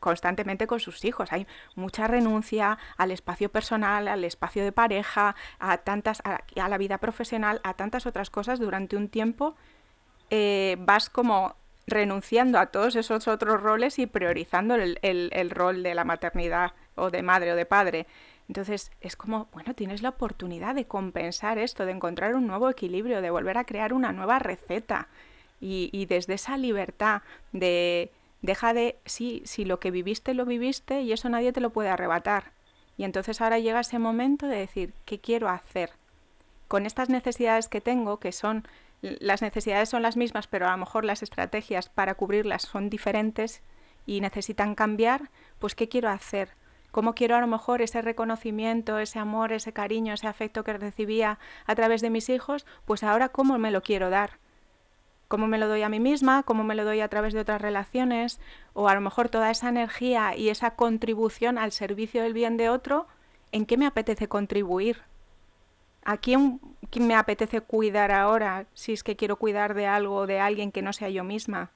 constantemente 0.00 0.66
con 0.66 0.80
sus 0.80 1.04
hijos. 1.04 1.32
Hay 1.32 1.46
mucha 1.76 2.08
renuncia 2.08 2.78
al 2.96 3.12
espacio 3.12 3.50
personal, 3.50 4.08
al 4.08 4.24
espacio 4.24 4.64
de 4.64 4.72
pareja, 4.72 5.36
a 5.60 5.78
tantas, 5.78 6.22
a, 6.24 6.42
la 6.68 6.78
vida 6.78 6.98
profesional, 6.98 7.60
a 7.62 7.74
tantas 7.74 8.06
otras 8.06 8.30
cosas 8.30 8.58
durante 8.58 8.96
un 8.96 9.08
tiempo 9.08 9.54
eh, 10.34 10.76
vas 10.78 11.10
como 11.10 11.56
renunciando 11.86 12.58
a 12.58 12.66
todos 12.66 12.96
esos 12.96 13.28
otros 13.28 13.60
roles 13.60 13.98
y 13.98 14.06
priorizando 14.06 14.74
el, 14.76 15.50
rol 15.50 15.82
de 15.82 15.94
la 15.94 16.04
maternidad 16.04 16.72
o 16.94 17.10
de 17.10 17.22
madre 17.22 17.52
o 17.52 17.56
de 17.56 17.66
padre. 17.66 18.06
Entonces 18.48 18.90
es 19.02 19.14
como, 19.14 19.48
bueno, 19.52 19.74
tienes 19.74 20.00
la 20.00 20.08
oportunidad 20.08 20.74
de 20.74 20.86
compensar 20.86 21.58
esto, 21.58 21.84
de 21.84 21.92
encontrar 21.92 22.34
un 22.34 22.46
nuevo 22.46 22.70
equilibrio, 22.70 23.20
de 23.20 23.28
volver 23.28 23.58
a 23.58 23.64
crear 23.64 23.92
una 23.92 24.12
nueva 24.12 24.38
receta. 24.38 25.08
Y, 25.60 25.90
y 25.92 26.06
desde 26.06 26.32
esa 26.32 26.56
libertad 26.56 27.20
de, 27.52 28.10
deja 28.40 28.72
de, 28.72 28.96
sí, 29.04 29.42
si 29.44 29.66
lo 29.66 29.80
que 29.80 29.90
viviste 29.90 30.32
lo 30.32 30.46
viviste 30.46 31.02
y 31.02 31.12
eso 31.12 31.28
nadie 31.28 31.52
te 31.52 31.60
lo 31.60 31.70
puede 31.70 31.90
arrebatar. 31.90 32.52
Y 32.96 33.04
entonces 33.04 33.42
ahora 33.42 33.58
llega 33.58 33.80
ese 33.80 33.98
momento 33.98 34.46
de 34.46 34.56
decir, 34.56 34.94
¿qué 35.04 35.20
quiero 35.20 35.50
hacer? 35.50 35.90
Con 36.68 36.86
estas 36.86 37.10
necesidades 37.10 37.68
que 37.68 37.82
tengo, 37.82 38.18
que 38.18 38.32
son 38.32 38.66
las 39.02 39.42
necesidades 39.42 39.88
son 39.88 40.02
las 40.02 40.16
mismas, 40.16 40.46
pero 40.46 40.68
a 40.68 40.70
lo 40.70 40.78
mejor 40.78 41.04
las 41.04 41.22
estrategias 41.22 41.88
para 41.88 42.14
cubrirlas 42.14 42.62
son 42.62 42.88
diferentes 42.88 43.62
y 44.06 44.20
necesitan 44.20 44.74
cambiar, 44.74 45.30
pues 45.58 45.74
¿qué 45.74 45.88
quiero 45.88 46.08
hacer? 46.08 46.50
¿Cómo 46.92 47.14
quiero 47.14 47.36
a 47.36 47.40
lo 47.40 47.46
mejor 47.46 47.82
ese 47.82 48.02
reconocimiento, 48.02 48.98
ese 48.98 49.18
amor, 49.18 49.52
ese 49.52 49.72
cariño, 49.72 50.14
ese 50.14 50.28
afecto 50.28 50.62
que 50.62 50.74
recibía 50.74 51.38
a 51.66 51.74
través 51.74 52.00
de 52.00 52.10
mis 52.10 52.28
hijos? 52.28 52.66
Pues 52.84 53.02
ahora 53.02 53.30
¿cómo 53.30 53.58
me 53.58 53.70
lo 53.70 53.82
quiero 53.82 54.10
dar? 54.10 54.38
¿Cómo 55.26 55.46
me 55.46 55.58
lo 55.58 55.66
doy 55.66 55.82
a 55.82 55.88
mí 55.88 55.98
misma? 55.98 56.42
¿Cómo 56.42 56.62
me 56.62 56.74
lo 56.74 56.84
doy 56.84 57.00
a 57.00 57.08
través 57.08 57.32
de 57.32 57.40
otras 57.40 57.62
relaciones? 57.62 58.38
O 58.74 58.88
a 58.88 58.94
lo 58.94 59.00
mejor 59.00 59.30
toda 59.30 59.50
esa 59.50 59.70
energía 59.70 60.36
y 60.36 60.50
esa 60.50 60.76
contribución 60.76 61.56
al 61.56 61.72
servicio 61.72 62.22
del 62.22 62.34
bien 62.34 62.58
de 62.58 62.68
otro, 62.68 63.06
¿en 63.50 63.64
qué 63.64 63.78
me 63.78 63.86
apetece 63.86 64.28
contribuir? 64.28 65.02
¿A 66.04 66.16
quién, 66.16 66.60
me 66.98 67.14
apetece 67.14 67.60
cuidar 67.60 68.10
ahora 68.10 68.66
si 68.74 68.92
es 68.92 69.04
que 69.04 69.16
quiero 69.16 69.36
cuidar 69.36 69.74
de 69.74 69.86
algo 69.86 70.16
o 70.16 70.26
de 70.26 70.40
alguien 70.40 70.72
que 70.72 70.82
no 70.82 70.92
sea 70.92 71.08
yo 71.08 71.24
misma? 71.24 71.70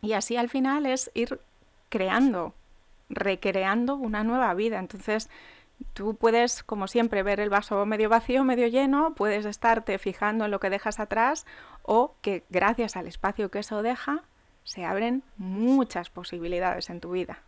Y 0.00 0.12
así 0.12 0.36
al 0.36 0.48
final 0.48 0.86
es 0.86 1.10
ir 1.14 1.40
creando, 1.88 2.54
recreando 3.08 3.96
una 3.96 4.22
nueva 4.22 4.54
vida. 4.54 4.78
Entonces, 4.78 5.28
tú 5.92 6.14
puedes, 6.14 6.62
como 6.62 6.86
siempre, 6.86 7.22
ver 7.22 7.40
el 7.40 7.50
vaso 7.50 7.84
medio 7.86 8.08
vacío, 8.08 8.44
medio 8.44 8.68
lleno, 8.68 9.14
puedes 9.14 9.44
estarte 9.44 9.98
fijando 9.98 10.44
en 10.44 10.50
lo 10.50 10.60
que 10.60 10.70
dejas 10.70 11.00
atrás 11.00 11.46
o 11.82 12.14
que 12.22 12.44
gracias 12.48 12.96
al 12.96 13.06
espacio 13.06 13.50
que 13.50 13.60
eso 13.60 13.82
deja, 13.82 14.22
se 14.64 14.84
abren 14.84 15.22
muchas 15.36 16.10
posibilidades 16.10 16.90
en 16.90 17.00
tu 17.00 17.10
vida. 17.12 17.42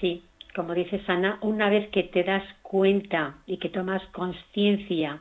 Sí, 0.00 0.26
como 0.54 0.74
dice 0.74 1.00
Ana, 1.06 1.38
una 1.42 1.68
vez 1.68 1.88
que 1.90 2.04
te 2.04 2.22
das 2.22 2.44
cuenta 2.62 3.36
y 3.46 3.56
que 3.58 3.68
tomas 3.68 4.02
conciencia 4.12 5.20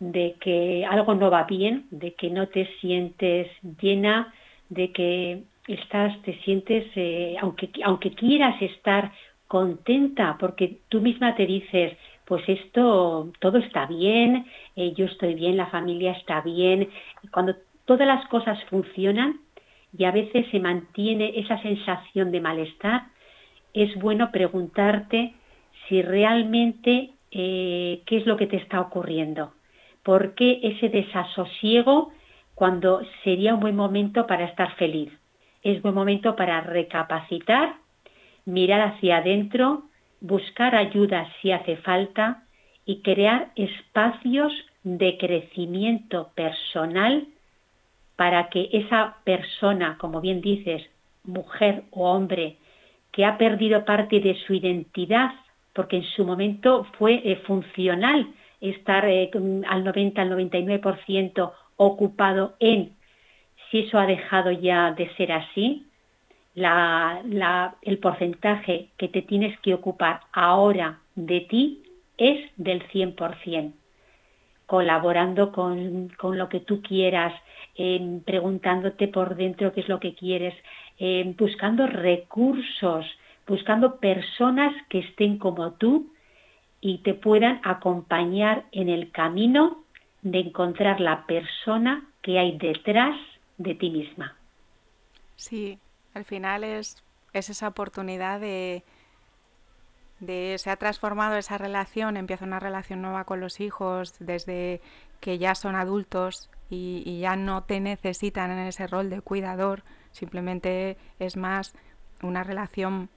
de 0.00 0.34
que 0.40 0.84
algo 0.84 1.14
no 1.14 1.30
va 1.30 1.44
bien, 1.44 1.86
de 1.90 2.14
que 2.14 2.30
no 2.30 2.48
te 2.48 2.66
sientes 2.80 3.48
llena, 3.80 4.32
de 4.68 4.90
que 4.92 5.42
estás, 5.68 6.20
te 6.22 6.38
sientes, 6.40 6.86
eh, 6.96 7.36
aunque, 7.40 7.70
aunque 7.84 8.12
quieras 8.12 8.60
estar 8.60 9.12
contenta, 9.46 10.36
porque 10.40 10.78
tú 10.88 11.00
misma 11.00 11.36
te 11.36 11.46
dices, 11.46 11.96
pues 12.24 12.42
esto, 12.48 13.30
todo 13.38 13.58
está 13.58 13.86
bien, 13.86 14.46
eh, 14.74 14.92
yo 14.96 15.04
estoy 15.04 15.34
bien, 15.34 15.56
la 15.56 15.66
familia 15.66 16.12
está 16.12 16.40
bien, 16.40 16.88
cuando 17.30 17.54
todas 17.84 18.06
las 18.06 18.26
cosas 18.28 18.58
funcionan 18.70 19.40
y 19.96 20.04
a 20.04 20.10
veces 20.10 20.46
se 20.50 20.58
mantiene 20.58 21.38
esa 21.38 21.60
sensación 21.60 22.32
de 22.32 22.40
malestar, 22.40 23.02
es 23.74 23.94
bueno 23.96 24.30
preguntarte 24.30 25.34
si 25.88 26.02
realmente 26.02 27.10
eh, 27.30 28.02
qué 28.06 28.16
es 28.18 28.26
lo 28.26 28.36
que 28.36 28.46
te 28.46 28.56
está 28.56 28.80
ocurriendo. 28.80 29.52
¿Por 30.02 30.34
qué 30.34 30.60
ese 30.62 30.88
desasosiego 30.88 32.12
cuando 32.54 33.02
sería 33.24 33.54
un 33.54 33.60
buen 33.60 33.76
momento 33.76 34.26
para 34.26 34.44
estar 34.44 34.74
feliz? 34.76 35.12
Es 35.62 35.80
buen 35.80 35.94
momento 35.94 36.36
para 36.36 36.60
recapacitar, 36.60 37.76
mirar 38.44 38.80
hacia 38.80 39.18
adentro, 39.18 39.84
buscar 40.20 40.74
ayuda 40.74 41.28
si 41.40 41.52
hace 41.52 41.76
falta 41.76 42.42
y 42.84 43.00
crear 43.00 43.52
espacios 43.54 44.52
de 44.82 45.16
crecimiento 45.18 46.30
personal 46.34 47.26
para 48.16 48.48
que 48.48 48.68
esa 48.72 49.16
persona, 49.24 49.96
como 49.98 50.20
bien 50.20 50.40
dices, 50.40 50.82
mujer 51.24 51.84
o 51.92 52.10
hombre, 52.10 52.56
que 53.12 53.24
ha 53.26 53.36
perdido 53.38 53.84
parte 53.84 54.20
de 54.20 54.34
su 54.46 54.54
identidad, 54.54 55.32
porque 55.74 55.96
en 55.98 56.04
su 56.04 56.24
momento 56.24 56.86
fue 56.98 57.20
eh, 57.24 57.36
funcional 57.46 58.26
estar 58.60 59.06
eh, 59.06 59.30
al 59.68 59.84
90, 59.84 60.22
al 60.22 60.30
99% 60.30 61.52
ocupado 61.76 62.54
en, 62.58 62.92
si 63.70 63.80
eso 63.80 63.98
ha 63.98 64.06
dejado 64.06 64.50
ya 64.50 64.92
de 64.92 65.14
ser 65.14 65.32
así, 65.32 65.86
el 66.54 67.98
porcentaje 67.98 68.88
que 68.98 69.08
te 69.08 69.22
tienes 69.22 69.58
que 69.60 69.72
ocupar 69.72 70.20
ahora 70.32 71.00
de 71.14 71.40
ti 71.40 71.82
es 72.18 72.50
del 72.56 72.86
100%, 72.88 73.72
colaborando 74.66 75.50
con, 75.50 76.10
con 76.18 76.36
lo 76.36 76.50
que 76.50 76.60
tú 76.60 76.82
quieras, 76.82 77.32
preguntándote 78.26 79.08
por 79.08 79.34
dentro 79.34 79.72
qué 79.72 79.80
es 79.80 79.88
lo 79.88 79.98
que 79.98 80.14
quieres, 80.14 80.54
buscando 81.38 81.86
recursos, 81.86 83.06
buscando 83.46 83.96
personas 83.96 84.72
que 84.88 85.00
estén 85.00 85.38
como 85.38 85.72
tú 85.72 86.12
y 86.80 86.98
te 86.98 87.14
puedan 87.14 87.60
acompañar 87.64 88.64
en 88.72 88.88
el 88.88 89.10
camino 89.10 89.84
de 90.22 90.40
encontrar 90.40 91.00
la 91.00 91.26
persona 91.26 92.08
que 92.22 92.38
hay 92.38 92.56
detrás 92.58 93.16
de 93.58 93.74
ti 93.74 93.90
misma. 93.90 94.36
Sí, 95.36 95.78
al 96.14 96.24
final 96.24 96.64
es, 96.64 97.02
es 97.32 97.50
esa 97.50 97.68
oportunidad 97.68 98.40
de, 98.40 98.84
de, 100.20 100.56
se 100.58 100.70
ha 100.70 100.76
transformado 100.76 101.36
esa 101.36 101.58
relación, 101.58 102.16
empieza 102.16 102.44
una 102.44 102.60
relación 102.60 103.02
nueva 103.02 103.24
con 103.24 103.40
los 103.40 103.60
hijos 103.60 104.14
desde 104.20 104.80
que 105.20 105.38
ya 105.38 105.54
son 105.54 105.74
adultos 105.74 106.50
y, 106.70 107.20
ya 107.20 107.36
no 107.36 107.64
te 107.64 107.80
necesitan 107.80 108.50
en 108.50 108.60
ese 108.60 108.86
rol 108.86 109.10
de 109.10 109.20
cuidador, 109.20 109.82
simplemente 110.12 110.96
es 111.18 111.36
más 111.36 111.74
una 112.22 112.44
relación 112.44 113.08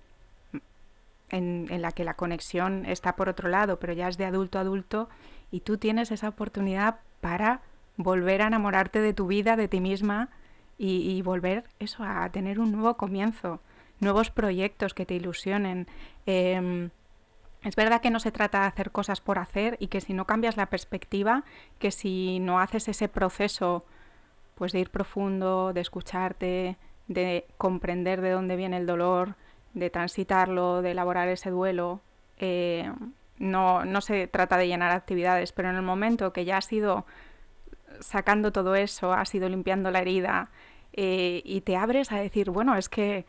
en, 1.29 1.67
en, 1.69 1.81
la 1.81 1.91
que 1.91 2.03
la 2.03 2.15
conexión 2.15 2.85
está 2.85 3.15
por 3.15 3.29
otro 3.29 3.49
lado, 3.49 3.79
pero 3.79 3.93
ya 3.93 4.07
es 4.07 4.17
de 4.17 4.25
adulto 4.25 4.57
a 4.57 4.61
adulto 4.61 5.09
y 5.51 5.61
tú 5.61 5.77
tienes 5.77 6.11
esa 6.11 6.29
oportunidad 6.29 6.99
para 7.21 7.61
volver 7.97 8.41
a 8.41 8.47
enamorarte 8.47 8.99
de 9.01 9.13
tu 9.13 9.27
vida, 9.27 9.55
de 9.55 9.67
ti 9.67 9.79
misma 9.79 10.29
y, 10.77 11.21
volver 11.21 11.63
eso 11.79 12.03
a 12.03 12.29
tener 12.29 12.59
un 12.59 12.71
nuevo 12.71 12.97
comienzo, 12.97 13.61
nuevos 13.99 14.29
proyectos 14.29 14.93
que 14.93 15.05
te 15.05 15.15
ilusionen. 15.15 15.87
Em, 16.25 16.89
es 17.63 17.75
verdad 17.75 18.01
que 18.01 18.09
no 18.09 18.19
se 18.19 18.31
trata 18.31 18.61
de 18.61 18.67
hacer 18.67 18.91
cosas 18.91 19.21
por 19.21 19.39
hacer 19.39 19.77
y 19.79 19.87
que 19.87 20.01
si 20.01 20.13
no 20.13 20.25
cambias 20.25 20.57
la 20.57 20.65
perspectiva, 20.65 21.43
que 21.79 21.91
si 21.91 22.39
no 22.39 22.59
haces 22.59 22.87
ese 22.89 23.07
proceso 23.07 23.85
pues 24.55 24.71
de 24.71 24.79
ir 24.79 24.89
profundo, 24.89 25.73
de 25.73 25.81
escucharte, 25.81 26.77
de 27.07 27.45
comprender 27.57 28.21
de 28.21 28.31
dónde 28.31 28.55
viene 28.55 28.77
el 28.77 28.85
dolor, 28.85 29.35
de 29.73 29.89
transitarlo, 29.89 30.81
de 30.81 30.91
elaborar 30.91 31.27
ese 31.27 31.49
duelo, 31.49 32.01
eh, 32.37 32.91
no, 33.37 33.85
no 33.85 34.01
se 34.01 34.27
trata 34.27 34.57
de 34.57 34.67
llenar 34.67 34.91
actividades, 34.91 35.51
pero 35.51 35.69
en 35.69 35.75
el 35.75 35.81
momento 35.81 36.31
que 36.33 36.45
ya 36.45 36.57
has 36.57 36.71
ido 36.71 37.05
sacando 37.99 38.51
todo 38.51 38.75
eso, 38.75 39.13
has 39.13 39.33
ido 39.35 39.47
limpiando 39.49 39.91
la 39.91 39.99
herida 39.99 40.49
eh, 40.93 41.41
y 41.43 41.61
te 41.61 41.75
abres 41.75 42.11
a 42.11 42.17
decir, 42.17 42.49
bueno, 42.49 42.75
es 42.75 42.89
que 42.89 43.25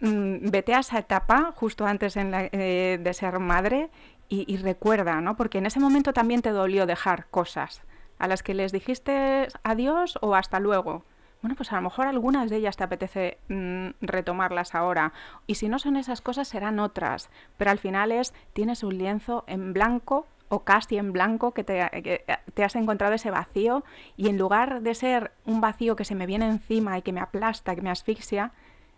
Mm, 0.00 0.50
vete 0.50 0.74
a 0.74 0.80
esa 0.80 0.98
etapa 0.98 1.52
justo 1.56 1.84
antes 1.84 2.16
eh, 2.16 2.98
de 3.02 3.14
ser 3.14 3.38
madre 3.40 3.90
y, 4.30 4.58
recuerda, 4.58 5.22
¿no? 5.22 5.36
Porque 5.36 5.56
en 5.56 5.64
ese 5.64 5.80
momento 5.80 6.12
también 6.12 6.42
te 6.42 6.50
dolió 6.50 6.84
dejar 6.84 7.28
cosas 7.30 7.80
a 8.18 8.28
las 8.28 8.42
que 8.42 8.54
les 8.54 8.72
dijiste 8.72 9.48
adiós 9.62 10.18
o 10.20 10.34
hasta 10.34 10.60
luego. 10.60 11.04
Bueno, 11.40 11.54
pues 11.54 11.72
a 11.72 11.76
lo 11.76 11.82
mejor 11.82 12.06
algunas 12.06 12.50
de 12.50 12.56
ellas 12.56 12.76
te 12.76 12.84
apetece 12.84 13.38
mm, 13.48 13.90
retomarlas 14.00 14.74
ahora. 14.74 15.12
Y 15.46 15.54
si 15.54 15.68
no 15.68 15.78
son 15.78 15.96
esas 15.96 16.20
cosas, 16.20 16.48
serán 16.48 16.80
otras. 16.80 17.30
Pero 17.56 17.70
al 17.70 17.78
final 17.78 18.10
es, 18.10 18.34
tienes 18.52 18.82
un 18.82 18.98
lienzo 18.98 19.44
en 19.46 19.72
blanco 19.72 20.26
o 20.48 20.64
casi 20.64 20.96
en 20.96 21.12
blanco 21.12 21.52
que 21.52 21.64
que 21.64 22.24
te, 22.54 22.64
has 22.64 22.76
encontrado 22.76 23.14
ese 23.14 23.30
vacío 23.30 23.84
y 24.16 24.28
en 24.28 24.38
lugar 24.38 24.80
de 24.82 24.94
ser 24.94 25.32
un 25.44 25.60
vacío 25.60 25.94
que 25.94 26.04
se 26.04 26.14
me 26.14 26.26
viene 26.26 26.46
encima 26.46 26.98
y 26.98 27.02
que 27.02 27.12
me 27.12 27.20
aplasta, 27.20 27.74
que 27.74 27.82
me 27.82 27.90
asfixia, 27.90 28.52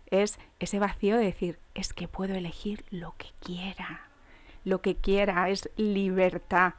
es 0.09 0.39
ese 0.59 0.79
vacío 0.79 1.17
de 1.17 1.25
decir, 1.25 1.59
es 1.73 1.93
que 1.93 2.07
puedo 2.07 2.35
elegir 2.35 2.85
lo 2.89 3.15
que 3.17 3.27
quiera, 3.39 4.07
lo 4.63 4.81
que 4.81 4.95
quiera, 4.95 5.49
es 5.49 5.69
libertad, 5.75 6.73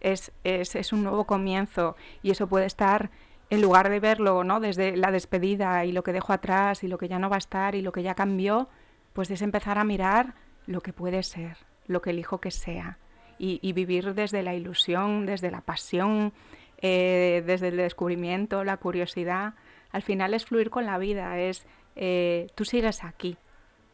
es, 0.00 0.32
es, 0.44 0.92
un 0.92 1.02
nuevo 1.02 1.26
comienzo 1.26 1.96
y 2.22 2.30
eso 2.30 2.46
puede 2.46 2.66
estar 2.66 3.10
en 3.50 3.62
lugar 3.62 3.88
de 3.90 4.00
verlo 4.00 4.44
¿no? 4.44 4.60
desde 4.60 4.96
la 4.96 5.10
despedida 5.10 5.84
y 5.84 5.92
lo 5.92 6.02
que 6.02 6.12
dejo 6.12 6.32
atrás 6.32 6.82
y 6.84 6.88
lo 6.88 6.98
que 6.98 7.08
ya 7.08 7.18
no 7.18 7.30
va 7.30 7.36
a 7.36 7.38
estar 7.38 7.74
y 7.74 7.82
lo 7.82 7.92
que 7.92 8.02
ya 8.02 8.14
cambió, 8.14 8.68
pues 9.12 9.30
es 9.30 9.42
empezar 9.42 9.78
a 9.78 9.84
mirar 9.84 10.34
lo 10.66 10.80
que 10.80 10.92
puede 10.92 11.22
ser, 11.22 11.56
lo 11.86 12.02
que 12.02 12.10
elijo 12.10 12.38
que 12.38 12.50
sea 12.50 12.98
y, 13.38 13.72
vivir 13.72 14.14
desde 14.14 14.42
la 14.42 14.54
ilusión, 14.54 15.26
desde 15.26 15.50
la 15.50 15.60
pasión, 15.60 16.32
eh, 16.78 17.42
desde 17.46 17.68
el 17.68 17.76
descubrimiento, 17.76 18.64
la 18.64 18.76
curiosidad. 18.78 19.54
Al 19.90 20.02
final 20.02 20.34
es 20.34 20.44
fluir 20.44 20.70
con 20.70 20.86
la 20.86 20.98
vida, 20.98 21.38
es 21.38 21.66
eh, 21.96 22.48
tú 22.54 22.64
sigues 22.64 23.04
aquí. 23.04 23.36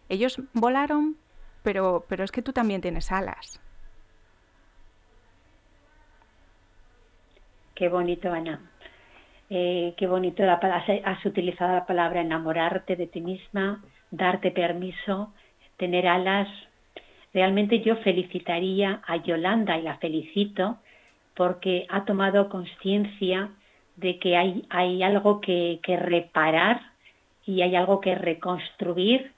Ellos 0.09 0.41
volaron, 0.53 1.17
pero, 1.63 2.05
pero 2.09 2.25
es 2.25 2.33
que 2.33 2.43
tú 2.43 2.53
también 2.53 2.81
tienes 2.81 3.11
alas. 3.13 3.61
Qué 7.83 7.89
bonito, 7.89 8.33
Ana. 8.33 8.61
Eh, 9.51 9.95
qué 9.97 10.07
bonito 10.07 10.45
la, 10.45 10.55
has 11.05 11.27
utilizado 11.27 11.73
la 11.73 11.85
palabra 11.85 12.21
enamorarte 12.21 12.95
de 12.95 13.09
ti 13.09 13.21
misma, 13.21 13.83
darte 14.13 14.53
permiso, 14.53 15.35
tener 15.79 16.07
alas. 16.07 16.47
Realmente 17.35 17.81
yo 17.81 17.97
felicitaría 17.97 19.01
a 19.05 19.17
Yolanda 19.17 19.77
y 19.79 19.83
la 19.83 19.97
felicito 19.97 20.79
porque 21.35 21.85
ha 21.89 22.05
tomado 22.05 22.49
conciencia 22.49 23.51
de 23.97 24.21
que 24.21 24.37
hay, 24.37 24.65
hay 24.71 25.03
algo 25.03 25.41
que, 25.41 25.81
que 25.83 25.97
reparar 25.97 26.83
y 27.45 27.63
hay 27.63 27.75
algo 27.75 28.01
que 28.01 28.15
reconstruir 28.15 29.33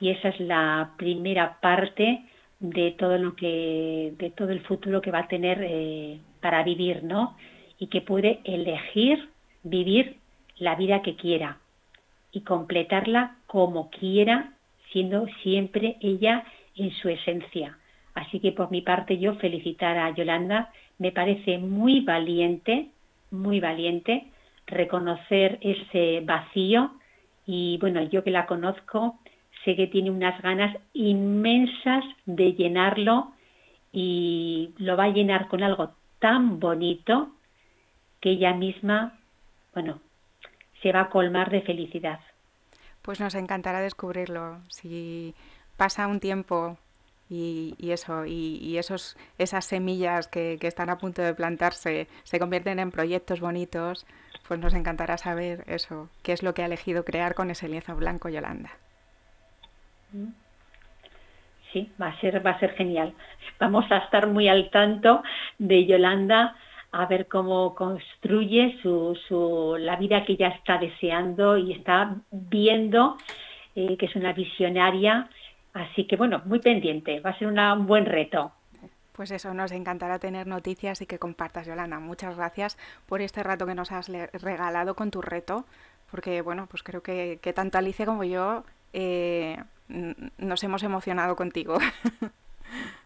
y 0.00 0.10
esa 0.10 0.30
es 0.30 0.40
la 0.40 0.94
primera 0.96 1.60
parte 1.60 2.24
de 2.58 2.90
todo 2.98 3.18
lo 3.18 3.36
que 3.36 4.14
de 4.18 4.30
todo 4.30 4.48
el 4.48 4.62
futuro 4.62 5.00
que 5.00 5.12
va 5.12 5.20
a 5.20 5.28
tener 5.28 5.60
eh, 5.62 6.18
para 6.40 6.64
vivir 6.64 7.04
no 7.04 7.36
y 7.78 7.88
que 7.88 8.00
puede 8.00 8.40
elegir 8.44 9.28
vivir 9.62 10.16
la 10.58 10.74
vida 10.74 11.02
que 11.02 11.16
quiera 11.16 11.58
y 12.32 12.40
completarla 12.40 13.36
como 13.46 13.90
quiera 13.90 14.52
siendo 14.92 15.26
siempre 15.42 15.96
ella 16.00 16.44
en 16.76 16.92
su 16.92 17.08
esencia. 17.08 17.78
Así 18.14 18.40
que 18.40 18.52
por 18.52 18.70
mi 18.70 18.80
parte 18.80 19.18
yo 19.18 19.34
felicitar 19.36 19.98
a 19.98 20.14
Yolanda. 20.14 20.72
Me 20.98 21.10
parece 21.10 21.58
muy 21.58 22.00
valiente 22.00 22.90
muy 23.34 23.60
valiente 23.60 24.24
reconocer 24.66 25.58
ese 25.60 26.22
vacío 26.24 26.92
y 27.46 27.76
bueno, 27.78 28.02
yo 28.02 28.24
que 28.24 28.30
la 28.30 28.46
conozco, 28.46 29.18
sé 29.64 29.76
que 29.76 29.86
tiene 29.86 30.10
unas 30.10 30.40
ganas 30.40 30.74
inmensas 30.94 32.04
de 32.24 32.54
llenarlo 32.54 33.32
y 33.92 34.70
lo 34.78 34.96
va 34.96 35.04
a 35.04 35.12
llenar 35.12 35.48
con 35.48 35.62
algo 35.62 35.90
tan 36.20 36.58
bonito 36.58 37.28
que 38.24 38.30
ella 38.30 38.54
misma, 38.54 39.12
bueno, 39.74 40.00
se 40.80 40.92
va 40.92 41.02
a 41.02 41.10
colmar 41.10 41.50
de 41.50 41.60
felicidad. 41.60 42.20
Pues 43.02 43.20
nos 43.20 43.34
encantará 43.34 43.80
descubrirlo. 43.80 44.60
Si 44.70 45.34
pasa 45.76 46.06
un 46.06 46.20
tiempo 46.20 46.78
y, 47.28 47.76
eso, 47.80 48.24
y, 48.24 48.78
esos, 48.78 49.18
esas 49.36 49.66
semillas 49.66 50.26
que, 50.26 50.56
que, 50.58 50.68
están 50.68 50.88
a 50.88 50.96
punto 50.96 51.20
de 51.20 51.34
plantarse 51.34 52.08
se 52.22 52.38
convierten 52.38 52.78
en 52.78 52.90
proyectos 52.90 53.40
bonitos, 53.40 54.06
pues 54.48 54.58
nos 54.58 54.72
encantará 54.72 55.18
saber 55.18 55.62
eso, 55.66 56.08
qué 56.22 56.32
es 56.32 56.42
lo 56.42 56.54
que 56.54 56.62
ha 56.62 56.66
elegido 56.66 57.04
crear 57.04 57.34
con 57.34 57.50
ese 57.50 57.68
lienzo 57.68 57.94
blanco 57.94 58.30
Yolanda. 58.30 58.70
Sí, 61.74 61.92
va 62.00 62.06
a 62.06 62.20
ser, 62.20 62.44
va 62.44 62.52
a 62.52 62.58
ser 62.58 62.72
genial. 62.72 63.12
Vamos 63.60 63.84
a 63.90 63.98
estar 63.98 64.28
muy 64.28 64.48
al 64.48 64.70
tanto 64.70 65.22
de 65.58 65.84
Yolanda 65.84 66.56
a 66.94 67.06
ver 67.06 67.26
cómo 67.26 67.74
construye 67.74 68.78
su, 68.80 69.18
su, 69.26 69.76
la 69.78 69.96
vida 69.96 70.24
que 70.24 70.34
ella 70.34 70.48
está 70.48 70.78
deseando 70.78 71.58
y 71.58 71.72
está 71.72 72.16
viendo, 72.30 73.16
eh, 73.74 73.96
que 73.96 74.06
es 74.06 74.14
una 74.14 74.32
visionaria. 74.32 75.28
Así 75.72 76.06
que 76.06 76.16
bueno, 76.16 76.42
muy 76.44 76.60
pendiente, 76.60 77.18
va 77.18 77.30
a 77.30 77.38
ser 77.38 77.48
un 77.48 77.86
buen 77.86 78.06
reto. 78.06 78.52
Pues 79.12 79.32
eso, 79.32 79.54
nos 79.54 79.72
encantará 79.72 80.20
tener 80.20 80.46
noticias 80.46 81.00
y 81.02 81.06
que 81.06 81.18
compartas, 81.18 81.66
Yolanda. 81.66 81.98
Muchas 81.98 82.36
gracias 82.36 82.78
por 83.06 83.20
este 83.20 83.42
rato 83.42 83.66
que 83.66 83.74
nos 83.74 83.90
has 83.90 84.08
regalado 84.08 84.94
con 84.94 85.10
tu 85.10 85.20
reto, 85.20 85.64
porque 86.10 86.42
bueno, 86.42 86.68
pues 86.68 86.84
creo 86.84 87.02
que, 87.02 87.38
tanto 87.54 87.78
Alicia 87.78 88.06
como 88.06 88.22
yo 88.22 88.64
eh, 88.92 89.56
nos 90.38 90.62
hemos 90.62 90.84
emocionado 90.84 91.34
contigo. 91.34 91.78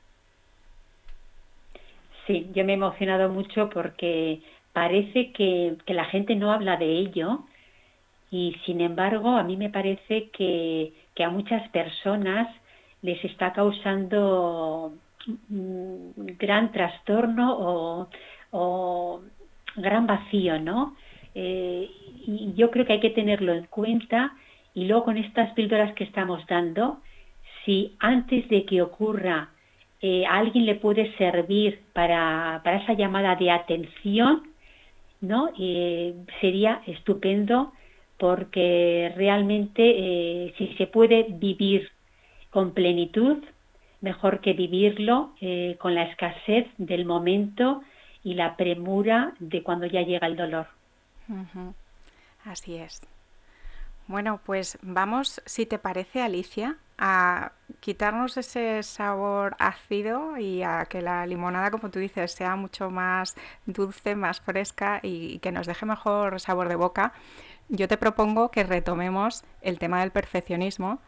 Sí, 2.28 2.50
yo 2.54 2.62
me 2.64 2.72
he 2.72 2.76
emocionado 2.76 3.30
mucho 3.30 3.70
porque 3.70 4.42
parece 4.74 5.32
que, 5.32 5.76
la 5.86 6.04
gente 6.04 6.36
no 6.36 6.52
habla 6.52 6.76
de 6.76 6.98
ello 6.98 7.40
y 8.30 8.54
sin 8.66 8.82
embargo 8.82 9.30
a 9.30 9.42
mí 9.44 9.56
me 9.56 9.70
parece 9.70 10.28
que, 10.28 10.92
que 11.14 11.24
a 11.24 11.30
muchas 11.30 11.66
personas 11.70 12.46
les 13.00 13.24
está 13.24 13.54
causando 13.54 14.92
gran 15.48 16.70
trastorno 16.70 18.06
o, 18.52 19.22
gran 19.76 20.06
vacío, 20.06 20.60
¿no? 20.60 20.96
Eh, 21.34 21.90
y 22.26 22.52
yo 22.56 22.70
creo 22.70 22.84
que 22.84 22.94
hay 22.94 23.00
que 23.00 23.10
tenerlo 23.10 23.54
en 23.54 23.66
cuenta 23.66 24.34
y 24.74 24.84
luego 24.84 25.04
con 25.04 25.16
estas 25.16 25.52
píldoras 25.54 25.94
que 25.94 26.04
estamos 26.04 26.46
dando, 26.46 27.00
si 27.64 27.96
antes 28.00 28.48
de 28.50 28.66
que 28.66 28.82
ocurra 28.82 29.50
eh, 30.00 30.24
alguien 30.26 30.66
le 30.66 30.76
puede 30.76 31.16
servir 31.16 31.80
para, 31.92 32.62
esa 32.64 32.92
llamada 32.92 33.36
de 33.36 33.50
atención, 33.50 34.42
¿no? 35.20 35.50
Eh, 35.58 36.14
sería 36.40 36.82
estupendo 36.86 37.72
porque 38.18 39.12
realmente 39.16 40.52
si 40.58 40.74
se 40.74 40.86
puede 40.88 41.26
vivir 41.28 41.88
con 42.50 42.72
plenitud, 42.72 43.38
mejor 44.00 44.40
que 44.40 44.52
vivirlo 44.52 45.32
eh, 45.40 45.76
con 45.78 45.94
la 45.94 46.04
escasez 46.04 46.66
del 46.78 47.04
momento 47.04 47.82
y 48.22 48.34
la 48.34 48.56
premura 48.56 49.32
de 49.38 49.62
cuando 49.62 49.86
ya 49.86 50.02
llega 50.02 50.26
el 50.26 50.36
dolor. 50.36 50.66
Así 52.44 52.76
es. 52.76 53.00
Bueno, 54.08 54.40
pues 54.42 54.78
vamos, 54.80 55.42
si 55.44 55.66
te 55.66 55.78
parece, 55.78 56.22
Alicia, 56.22 56.78
a 56.96 57.52
quitarnos 57.80 58.38
ese 58.38 58.82
sabor 58.82 59.54
ácido 59.58 60.38
y 60.38 60.62
a 60.62 60.86
que 60.86 61.02
la 61.02 61.26
limonada, 61.26 61.70
como 61.70 61.90
tú 61.90 61.98
dices, 61.98 62.32
sea 62.32 62.56
mucho 62.56 62.88
más 62.90 63.36
dulce, 63.66 64.16
más 64.16 64.40
fresca 64.40 65.00
y 65.02 65.40
que 65.40 65.52
nos 65.52 65.66
deje 65.66 65.84
mejor 65.84 66.40
sabor 66.40 66.70
de 66.70 66.76
boca. 66.76 67.12
Yo 67.68 67.86
te 67.86 67.98
propongo 67.98 68.50
que 68.50 68.64
retomemos 68.64 69.44
el 69.60 69.78
tema 69.78 70.00
del 70.00 70.10
perfeccionismo 70.10 71.00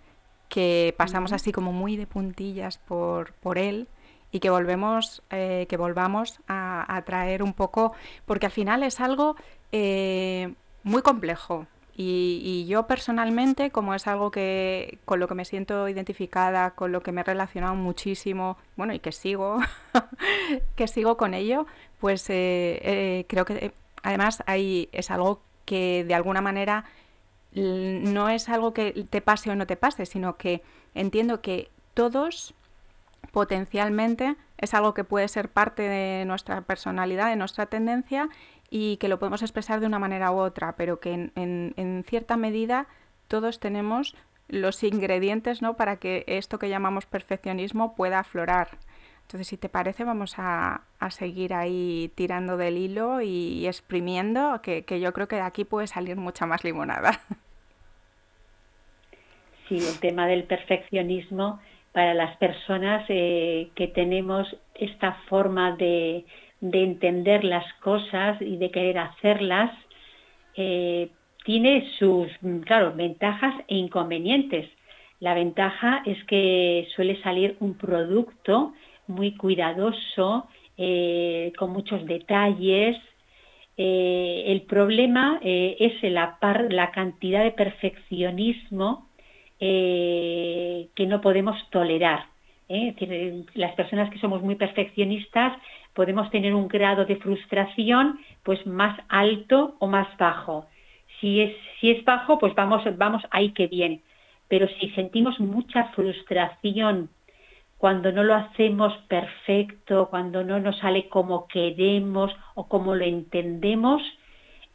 que 0.51 0.95
pasamos 0.99 1.33
así 1.33 1.53
como 1.53 1.73
muy 1.73 1.97
de 1.97 2.07
puntillas 2.07 2.77
por, 2.77 3.33
por 3.35 3.57
él 3.57 3.89
y 4.31 4.41
que 4.41 4.51
volvemos 4.51 5.23
eh, 5.31 5.67
que 5.71 5.79
volvamos 5.79 6.41
a, 6.49 7.03
traer 7.07 7.43
un 7.43 7.55
poco 7.55 7.95
porque 8.27 8.47
al 8.47 8.53
final 8.53 8.83
es 8.83 9.01
algo 9.01 9.37
eh, 9.73 10.55
muy 10.83 11.01
complejo 11.01 11.67
y, 12.03 12.67
yo 12.67 12.87
personalmente 12.87 13.71
como 13.71 13.95
es 13.95 14.07
algo 14.07 14.31
que 14.31 14.99
con 15.05 15.21
lo 15.21 15.29
que 15.29 15.35
me 15.35 15.45
siento 15.45 15.89
identificada 15.89 16.71
con 16.73 16.93
lo 16.93 17.03
que 17.03 17.13
me 17.13 17.21
he 17.23 17.25
relacionado 17.25 17.75
muchísimo 17.75 18.57
bueno 18.77 18.95
y 18.95 19.01
que 19.01 19.13
sigo 19.13 19.59
que 20.77 20.89
sigo 20.89 21.17
con 21.17 21.35
ello 21.35 21.67
pues 21.99 22.25
eh, 22.29 23.27
creo 23.29 23.45
que 23.45 23.73
además 24.03 24.43
ahí 24.47 24.89
es 24.93 25.11
algo 25.11 25.43
que 25.65 26.05
de 26.07 26.15
alguna 26.15 26.41
manera 26.41 26.85
no 27.53 28.29
es 28.29 28.49
algo 28.49 28.73
que 28.73 28.93
te 29.11 29.21
pase 29.21 29.51
o 29.51 29.57
no 29.57 29.67
te 29.67 29.77
pase, 29.77 30.07
sino 30.07 30.37
que 30.37 30.63
entiendo 30.95 31.41
que 31.41 31.71
todos 31.95 32.55
potencialmente 33.33 34.37
es 34.59 34.75
algo 34.75 34.95
que 34.95 35.05
puede 35.05 35.29
ser 35.29 35.49
parte 35.49 35.83
de 35.83 36.25
nuestra 36.25 36.63
personalidad, 36.63 37.29
de 37.29 37.37
nuestra 37.37 37.67
tendencia 37.67 38.29
y 38.71 38.97
que 38.99 39.09
lo 39.09 39.19
podemos 39.19 39.43
expresar 39.43 39.81
de 39.81 39.87
una 39.87 39.99
manera 39.99 40.31
u 40.31 40.37
otra, 40.37 40.77
pero 40.77 41.01
que 41.01 41.31
en, 41.35 42.05
cierta 42.07 42.37
medida 42.37 42.87
todos 43.29 43.59
tenemos 43.59 44.17
los 44.49 44.83
ingredientes 44.83 45.61
¿no? 45.61 45.77
para 45.77 45.97
que 45.97 46.25
esto 46.27 46.59
que 46.59 46.69
llamamos 46.69 47.07
perfeccionismo 47.07 47.95
pueda 47.95 48.21
aflorar. 48.21 48.69
Entonces, 49.23 49.49
si 49.49 49.57
te 49.57 49.69
parece, 49.69 50.03
vamos 50.05 50.35
a, 50.39 50.83
seguir 51.11 51.55
ahí 51.55 52.11
tirando 52.17 52.57
del 52.57 52.77
hilo 52.77 53.21
y, 53.21 53.67
exprimiendo, 53.67 54.61
que, 54.63 54.85
que, 54.85 54.99
yo 54.99 55.13
creo 55.13 55.29
que 55.29 55.37
de 55.37 55.43
aquí 55.43 55.65
puede 55.65 55.87
salir 55.87 56.17
mucha 56.17 56.47
más 56.47 56.65
limonada. 56.65 57.21
Sí, 59.69 59.77
el 59.77 60.01
tema 60.01 60.27
del 60.27 60.43
perfeccionismo 60.43 61.61
para 61.93 62.13
las 62.13 62.37
personas 62.39 63.05
eh, 63.09 63.71
que 63.77 63.87
tenemos 63.87 64.49
esta 64.75 65.13
forma 65.29 65.77
de, 65.77 66.25
entender 66.61 67.45
las 67.45 67.65
cosas 67.75 68.41
y 68.41 68.57
de 68.57 68.71
querer 68.71 68.99
hacerlas, 68.99 69.71
eh, 70.57 71.09
tiene 71.45 71.89
sus, 71.99 72.29
claro, 72.65 72.93
ventajas 72.95 73.55
e 73.69 73.77
inconvenientes. 73.77 74.69
La 75.21 75.35
ventaja 75.35 76.03
es 76.07 76.23
que 76.25 76.87
suele 76.95 77.21
salir 77.23 77.57
un 77.61 77.75
producto 77.75 78.73
muy 79.07 79.37
cuidadoso, 79.37 80.49
eh, 80.77 81.53
con 81.59 81.73
muchos 81.73 82.07
detalles. 82.07 82.97
el 83.77 84.63
problema 84.63 85.41
es 85.43 86.03
la, 86.03 86.39
la 86.69 86.91
cantidad 86.91 87.43
de 87.43 87.53
perfeccionismo 87.53 89.11
eh, 89.63 90.89
que 90.95 91.07
no 91.07 91.21
podemos 91.21 91.55
tolerar. 91.69 92.25
¿eh? 92.71 93.45
las 93.53 93.75
personas 93.75 94.09
que 94.11 94.19
somos 94.19 94.41
muy 94.41 94.55
perfeccionistas 94.55 95.53
podemos 96.01 96.31
tener 96.31 96.55
un 96.55 96.67
grado 96.67 97.05
de 97.05 97.17
frustración 97.17 98.21
pues 98.43 98.67
más 98.67 98.99
alto 99.11 99.77
o 99.81 99.87
más 99.87 100.09
bajo. 100.17 100.65
Si 101.21 101.43
es, 101.43 101.55
si 101.79 101.91
es 101.91 102.03
bajo, 102.07 102.39
pues 102.39 102.55
vamos, 102.55 102.83
vamos 102.97 103.23
ahí 103.31 103.53
que 103.53 103.67
bien. 103.67 104.01
Pero 104.49 104.67
si 104.67 104.89
sentimos 104.93 105.39
mucha 105.41 105.89
frustración 105.93 107.11
cuando 107.77 108.13
no 108.13 108.25
lo 108.25 108.35
hacemos 108.35 108.97
perfecto, 109.09 110.09
cuando 110.09 110.43
no 110.43 110.59
nos 110.59 110.79
sale 110.79 111.07
como 111.11 111.47
queremos 111.49 112.35
o 112.55 112.67
como 112.67 112.95
lo 112.95 113.05
entendemos, 113.05 114.01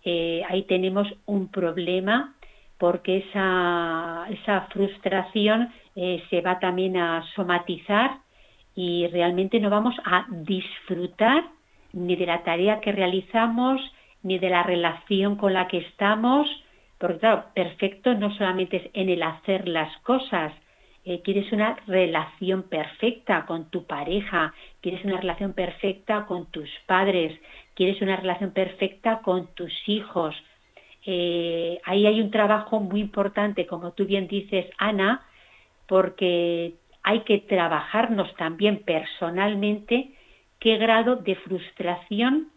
eh, 0.04 0.44
ahí 0.48 0.62
tenemos 0.68 1.08
un 1.26 1.48
problema 1.48 2.36
porque 2.78 3.26
esa, 3.28 4.28
esa 4.30 4.68
frustración 4.72 5.74
eh, 5.96 6.24
se 6.30 6.42
va 6.42 6.60
también 6.60 6.98
a 6.98 7.24
somatizar 7.34 8.20
y 8.76 9.08
realmente 9.08 9.60
no 9.60 9.70
vamos 9.70 9.96
a 10.04 10.26
disfrutar 10.30 11.46
ni 11.94 12.16
de 12.16 12.26
la 12.26 12.44
tarea 12.44 12.82
que 12.82 12.92
realizamos, 12.92 13.82
ni 14.22 14.38
de 14.38 14.50
la 14.50 14.64
relación 14.64 15.38
con 15.38 15.54
la 15.54 15.68
que 15.68 15.78
estamos, 15.78 16.48
porque 16.98 17.20
claro, 17.20 17.46
perfecto 17.54 18.14
no 18.16 18.36
solamente 18.36 18.78
es 18.78 18.90
en 18.94 19.10
el 19.10 19.24
hacer 19.24 19.68
las 19.68 19.96
cosas, 20.00 20.54
eh, 21.06 21.22
quieres 21.22 21.52
una 21.52 21.78
relación 21.88 22.64
perfecta 22.64 23.46
con 23.46 23.70
tu 23.70 23.86
pareja, 23.86 24.54
quieres 24.82 25.06
una 25.06 25.22
relación 25.22 25.54
perfecta 25.54 26.26
con 26.26 26.48
tus 26.48 26.70
padres, 26.88 27.40
quieres 27.76 28.02
una 28.02 28.16
relación 28.16 28.52
perfecta 28.52 29.20
con 29.20 29.48
tus 29.54 29.72
hijos, 29.88 30.36
eh, 31.06 31.80
ahí 31.86 32.08
hay 32.08 32.20
un 32.20 32.32
trabajo 32.32 32.80
muy 32.80 33.00
importante, 33.02 33.68
como 33.68 33.92
tú 33.92 34.06
bien 34.06 34.28
dices, 34.28 34.66
Ana, 34.80 35.24
porque 35.88 36.74
hay 37.06 37.22
que 37.22 37.38
trabajarnos 37.38 38.34
también 38.36 38.80
personalmente 38.80 40.10
qué 40.60 40.78
grado 40.78 41.18
de 41.18 41.36
frustración 41.36 42.48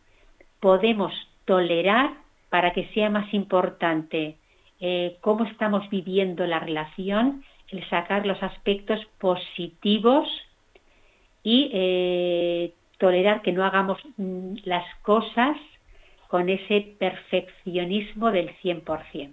podemos 0.58 1.12
tolerar 1.44 2.14
para 2.48 2.72
que 2.72 2.88
sea 2.94 3.10
más 3.10 3.32
importante 3.34 4.38
eh, 4.80 5.18
cómo 5.20 5.44
estamos 5.44 5.88
viviendo 5.90 6.46
la 6.46 6.60
relación, 6.60 7.44
el 7.68 7.86
sacar 7.90 8.24
los 8.24 8.42
aspectos 8.42 8.98
positivos 9.18 10.26
y 11.42 11.70
eh, 11.74 12.72
tolerar 12.96 13.42
que 13.42 13.52
no 13.52 13.66
hagamos 13.66 13.98
mm, 14.16 14.54
las 14.64 14.86
cosas 15.02 15.58
con 16.28 16.48
ese 16.48 16.96
perfeccionismo 16.98 18.30
del 18.30 18.56
100%. 18.62 19.30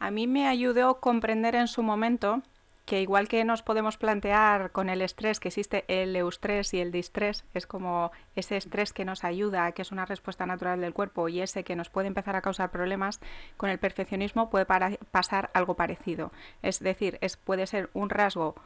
A 0.00 0.10
mí 0.10 0.26
me 0.26 0.48
ayudó 0.48 0.90
a 0.90 1.00
comprender 1.00 1.54
en 1.54 1.68
su 1.68 1.84
momento 1.84 2.42
que 2.84 3.00
igual 3.00 3.28
que 3.28 3.44
nos 3.44 3.62
podemos 3.62 3.96
plantear 3.96 4.72
con 4.72 4.88
el 4.88 5.02
estrés 5.02 5.38
que 5.38 5.48
existe 5.48 5.84
el 5.88 6.16
eustrés 6.16 6.74
y 6.74 6.80
el 6.80 6.90
distrés, 6.90 7.44
es 7.54 7.66
como 7.66 8.10
ese 8.34 8.56
estrés 8.56 8.92
que 8.92 9.04
nos 9.04 9.24
ayuda, 9.24 9.72
que 9.72 9.82
es 9.82 9.92
una 9.92 10.06
respuesta 10.06 10.46
natural 10.46 10.80
del 10.80 10.92
cuerpo 10.92 11.28
y 11.28 11.40
ese 11.40 11.64
que 11.64 11.76
nos 11.76 11.90
puede 11.90 12.08
empezar 12.08 12.36
a 12.36 12.42
causar 12.42 12.70
problemas, 12.70 13.20
con 13.56 13.70
el 13.70 13.78
perfeccionismo 13.78 14.50
puede 14.50 14.66
pasar 14.66 15.50
algo 15.54 15.74
parecido. 15.74 16.32
Es 16.62 16.80
decir, 16.80 17.18
es, 17.20 17.36
puede 17.36 17.66
ser 17.66 17.90
un 17.92 18.10
rasgo 18.10 18.56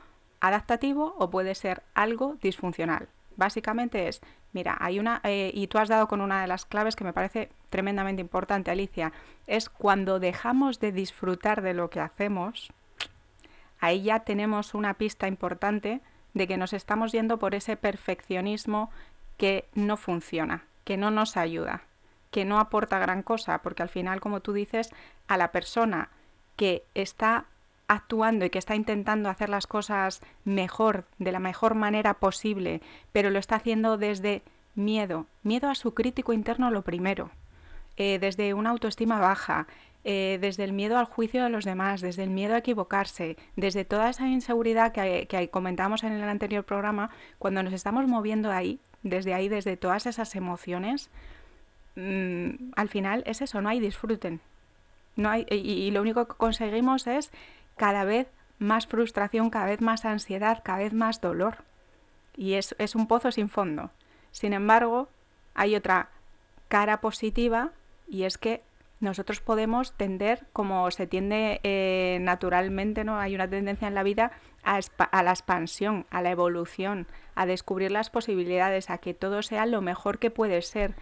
adaptativo 0.41 1.15
o 1.19 1.31
puede 1.31 1.55
ser 1.55 1.83
algo 1.95 2.37
disfuncional. 2.41 3.09
Básicamente 3.37 4.09
es, 4.09 4.21
mira, 4.53 4.77
hay 4.81 5.01
una, 5.01 5.21
eh, 5.25 5.51
y 5.53 5.67
tú 5.67 5.79
has 5.79 5.89
dado 5.89 6.07
con 6.07 6.21
una 6.21 6.41
de 6.41 6.47
las 6.47 6.67
claves 6.67 6.97
que 6.97 7.05
me 7.05 7.13
parece 7.13 7.51
tremendamente 7.71 8.23
importante, 8.23 8.71
Alicia, 8.71 9.13
es 9.47 9.69
cuando 9.69 10.21
dejamos 10.21 10.81
de 10.81 10.93
disfrutar 10.93 11.63
de 11.63 11.75
lo 11.75 11.91
que 11.91 12.01
hacemos, 12.01 12.73
ahí 13.85 14.03
ya 14.03 14.21
tenemos 14.21 14.75
una 14.75 14.95
pista 14.95 15.29
importante 15.29 16.01
de 16.33 16.47
que 16.49 16.57
nos 16.57 16.73
estamos 16.73 17.13
yendo 17.13 17.39
por 17.39 17.55
ese 17.55 17.77
perfeccionismo 17.77 18.91
que 19.37 19.67
no 19.75 19.97
funciona, 19.97 20.65
que 20.85 20.97
no 20.97 21.11
nos 21.11 21.37
ayuda, 21.37 21.83
que 22.31 22.45
no 22.45 22.59
aporta 22.59 22.99
gran 22.99 23.23
cosa, 23.23 23.59
porque 23.59 23.83
al 23.83 23.89
final, 23.89 24.21
como 24.21 24.41
tú 24.41 24.53
dices, 24.53 24.91
a 25.29 25.37
la 25.37 25.53
persona 25.53 26.09
que 26.57 26.85
está 26.95 27.45
actuando 27.87 28.45
y 28.45 28.51
que 28.51 28.59
está 28.59 28.75
intentando 28.75 29.29
hacer 29.29 29.49
las 29.49 29.67
cosas 29.67 30.21
mejor, 30.45 31.05
de 31.19 31.33
la 31.33 31.39
mejor 31.39 31.75
manera 31.75 32.15
posible, 32.15 32.81
pero 33.13 33.31
lo 33.31 33.39
está 33.39 33.57
haciendo 33.57 33.99
desde 33.99 34.43
miedo, 34.75 35.27
miedo 35.43 35.69
a 35.69 35.75
su 35.75 35.95
crítico 35.95 36.33
interno 36.33 36.71
lo 36.71 36.83
primero, 36.83 37.31
eh, 37.97 38.19
desde 38.19 38.55
una 38.55 38.71
autoestima 38.71 39.21
baja, 39.21 39.67
eh, 40.05 40.39
desde 40.41 40.65
el 40.65 40.73
miedo 40.73 40.99
al 40.99 41.07
juicio 41.07 41.43
de 41.43 41.51
los 41.51 41.65
demás, 41.65 42.01
desde 42.03 42.25
el 42.25 42.31
miedo 42.31 42.55
a 42.55 42.59
equivocarse, 42.59 43.37
desde 43.57 43.85
toda 43.85 44.11
esa 44.11 44.29
inseguridad 44.29 44.93
que, 44.93 45.27
que 45.27 45.49
comentamos 45.49 46.05
en 46.05 46.13
el 46.13 46.23
anterior 46.25 46.65
programa, 46.65 47.11
cuando 47.39 47.63
nos 47.63 47.73
estamos 47.73 48.07
moviendo 48.07 48.51
ahí, 48.51 48.81
desde 49.03 49.35
ahí, 49.35 49.49
desde 49.49 49.77
todas 49.77 50.07
esas 50.07 50.35
emociones, 50.35 51.11
mm, 51.97 52.73
al 52.77 52.89
final 52.89 53.23
es 53.27 53.41
eso, 53.41 53.61
no 53.61 53.69
hay 53.69 53.81
disfruten. 53.81 54.41
No 55.17 55.31
hay, 55.31 55.47
y, 55.49 55.91
lo 55.93 56.03
único 56.03 56.27
que 56.27 56.35
conseguimos 56.35 57.07
es 57.07 57.31
cada 57.77 58.05
vez 58.05 58.27
más 58.59 58.87
frustración, 58.87 59.49
cada 59.49 59.67
vez 59.67 59.81
más 59.81 60.05
ansiedad, 60.05 60.63
cada 60.65 60.79
vez 60.79 60.93
más 60.93 61.21
dolor. 61.21 61.59
Y 62.37 62.55
es, 62.55 62.75
es 62.79 62.95
un 62.95 63.07
pozo 63.07 63.31
sin 63.31 63.49
fondo. 63.49 63.91
Sin 64.33 64.53
embargo, 64.53 65.09
hay 65.55 65.77
otra 65.77 66.09
cara 66.69 67.01
positiva 67.01 67.71
y 68.09 68.25
es 68.25 68.39
que 68.39 68.63
nosotros 69.05 69.41
podemos 69.41 69.93
tender, 69.93 70.47
como 70.53 70.91
se 70.91 71.07
tiende 71.07 71.61
eh, 71.63 72.19
naturalmente, 72.21 73.05
¿no? 73.05 73.19
Hay 73.19 73.35
una 73.35 73.49
tendencia 73.49 73.87
en 73.87 73.95
la 73.95 74.03
vida 74.03 74.33
a, 74.65 74.81
a, 74.99 75.23
la 75.23 75.31
expansión, 75.31 76.07
a 76.11 76.23
la 76.23 76.31
evolución, 76.31 77.07
a 77.35 77.47
descubrir 77.47 77.93
las 77.93 78.11
posibilidades, 78.11 78.91
a 78.91 78.99
que 78.99 79.15
todo 79.15 79.43
sea 79.43 79.67
lo 79.67 79.81
mejor 79.81 80.19
que 80.19 80.31
puede 80.31 80.61
ser, 80.63 80.95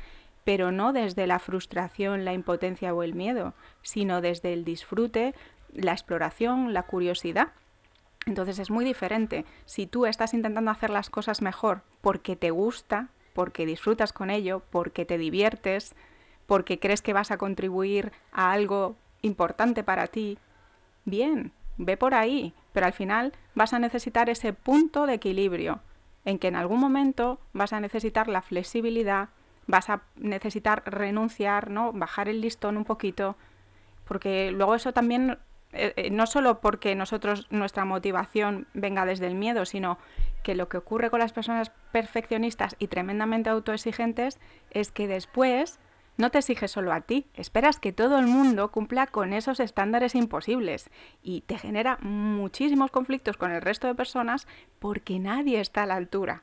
pero 0.44 0.72
no 0.72 0.92
desde 0.92 1.26
la 1.26 1.38
frustración, 1.38 2.24
la 2.24 2.34
impotencia 2.34 2.94
o 2.94 3.02
el 3.02 3.14
miedo, 3.14 3.54
sino 3.82 4.20
desde 4.20 4.52
el 4.52 4.64
disfrute, 4.64 5.34
la 5.72 5.92
exploración, 5.92 6.72
la 6.72 6.82
curiosidad. 6.82 7.52
Entonces 8.26 8.58
es 8.58 8.70
muy 8.70 8.84
diferente. 8.84 9.44
Si 9.64 9.86
tú 9.86 10.06
estás 10.06 10.34
intentando 10.34 10.70
hacer 10.70 10.90
las 10.90 11.10
cosas 11.10 11.42
mejor 11.42 11.82
porque 12.00 12.36
te 12.36 12.50
gusta, 12.50 13.08
porque 13.32 13.66
disfrutas 13.66 14.12
con 14.12 14.30
ello, 14.30 14.62
porque 14.70 15.04
te 15.04 15.18
diviertes, 15.18 15.94
porque 16.52 16.78
crees 16.78 17.00
que 17.00 17.14
vas 17.14 17.30
a 17.30 17.38
contribuir 17.38 18.12
a 18.30 18.52
algo 18.52 18.94
importante 19.22 19.82
para 19.82 20.06
ti, 20.06 20.36
bien, 21.06 21.50
ve 21.78 21.96
por 21.96 22.12
ahí, 22.12 22.52
pero 22.74 22.84
al 22.84 22.92
final 22.92 23.32
vas 23.54 23.72
a 23.72 23.78
necesitar 23.78 24.28
ese 24.28 24.52
punto 24.52 25.06
de 25.06 25.14
equilibrio, 25.14 25.80
en 26.26 26.38
que 26.38 26.48
en 26.48 26.56
algún 26.56 26.78
momento 26.78 27.40
vas 27.54 27.72
a 27.72 27.80
necesitar 27.80 28.28
la 28.28 28.42
flexibilidad, 28.42 29.30
vas 29.66 29.88
a 29.88 30.02
necesitar 30.14 30.82
renunciar, 30.84 31.70
¿no? 31.70 31.90
bajar 31.94 32.28
el 32.28 32.42
listón 32.42 32.76
un 32.76 32.84
poquito, 32.84 33.34
porque 34.04 34.50
luego 34.50 34.74
eso 34.74 34.92
también 34.92 35.38
eh, 35.72 35.94
eh, 35.96 36.10
no 36.10 36.26
solo 36.26 36.60
porque 36.60 36.94
nosotros 36.94 37.46
nuestra 37.48 37.86
motivación 37.86 38.66
venga 38.74 39.06
desde 39.06 39.26
el 39.26 39.36
miedo, 39.36 39.64
sino 39.64 39.96
que 40.42 40.54
lo 40.54 40.68
que 40.68 40.76
ocurre 40.76 41.08
con 41.08 41.20
las 41.20 41.32
personas 41.32 41.72
perfeccionistas 41.92 42.76
y 42.78 42.88
tremendamente 42.88 43.48
autoexigentes 43.48 44.38
es 44.70 44.92
que 44.92 45.08
después 45.08 45.80
no 46.16 46.30
te 46.30 46.38
exiges 46.38 46.70
solo 46.70 46.92
a 46.92 47.00
ti, 47.00 47.26
esperas 47.34 47.80
que 47.80 47.92
todo 47.92 48.18
el 48.18 48.26
mundo 48.26 48.70
cumpla 48.70 49.06
con 49.06 49.32
esos 49.32 49.60
estándares 49.60 50.14
imposibles 50.14 50.90
y 51.22 51.40
te 51.42 51.58
genera 51.58 51.98
muchísimos 52.02 52.90
conflictos 52.90 53.36
con 53.36 53.50
el 53.50 53.62
resto 53.62 53.86
de 53.86 53.94
personas 53.94 54.46
porque 54.78 55.18
nadie 55.18 55.60
está 55.60 55.84
a 55.84 55.86
la 55.86 55.96
altura 55.96 56.42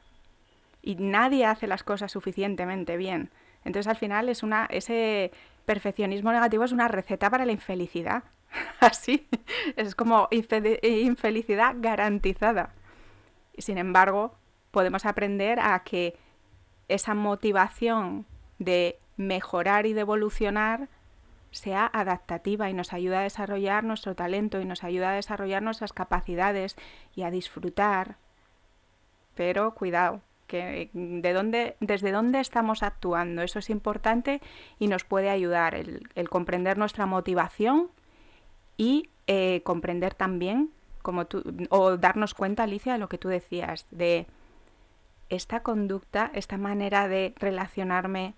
y 0.82 0.95
nadie 0.95 1.45
hace 1.45 1.67
las 1.67 1.84
cosas 1.84 2.12
suficientemente 2.12 2.97
bien. 2.97 3.29
Entonces 3.63 3.88
al 3.88 3.97
final 3.97 4.29
es 4.29 4.43
una 4.43 4.65
ese 4.71 5.32
perfeccionismo 5.65 6.32
negativo 6.32 6.63
es 6.63 6.71
una 6.71 6.88
receta 6.88 7.29
para 7.29 7.45
la 7.45 7.51
infelicidad. 7.51 8.23
Así, 8.79 9.27
es 9.75 9.93
como 9.93 10.27
infelicidad 10.32 11.75
garantizada. 11.77 12.73
Sin 13.58 13.77
embargo, 13.77 14.34
podemos 14.71 15.05
aprender 15.05 15.60
a 15.60 15.84
que 15.84 16.17
esa 16.88 17.13
motivación 17.13 18.25
de 18.58 18.97
mejorar 19.19 19.86
y 19.86 19.91
de 19.91 20.01
evolucionar 20.01 20.88
sea 21.51 21.89
adaptativa 21.91 22.69
y 22.69 22.73
nos 22.73 22.93
ayuda 22.93 23.19
a 23.19 23.23
desarrollar 23.23 23.84
nuestro 23.84 24.15
talento 24.15 24.62
y 24.62 24.65
nos 24.65 24.84
ayuda 24.84 25.12
a 25.12 25.15
desarrollar 25.15 25.62
nuestras 25.62 25.91
capacidades 25.91 26.77
y 27.15 27.23
a 27.23 27.32
disfrutar. 27.32 28.15
Pero 29.36 29.73
cuidado, 29.73 30.21
que 30.47 30.89
de 30.93 31.34
dónde, 31.34 31.75
desde 31.82 32.12
dónde 32.12 32.39
estamos 32.39 32.82
actuando, 32.82 33.41
eso 33.41 33.60
es 33.60 33.69
importante 33.69 34.41
y 34.79 34.88
nos 34.88 35.03
puede 35.03 35.29
ayudar 35.29 35.75
el, 35.75 36.29
comprender 36.29 36.77
nuestra 36.77 37.05
motivación 37.05 37.89
y 38.77 39.10
eh, 39.27 39.62
comprender 39.63 40.13
también, 40.13 40.71
como 41.01 41.25
tú, 41.25 41.43
o 41.69 41.97
darnos 41.97 42.34
cuenta, 42.34 42.63
Alicia, 42.63 42.93
de 42.93 42.99
lo 42.99 43.10
que 43.10 43.17
tú 43.17 43.27
decías, 43.27 43.86
de 43.91 44.27
esta 45.27 45.62
conducta, 45.62 46.32
esta 46.34 46.58
manera 46.58 47.10
de 47.10 47.34
relacionarme 47.38 48.34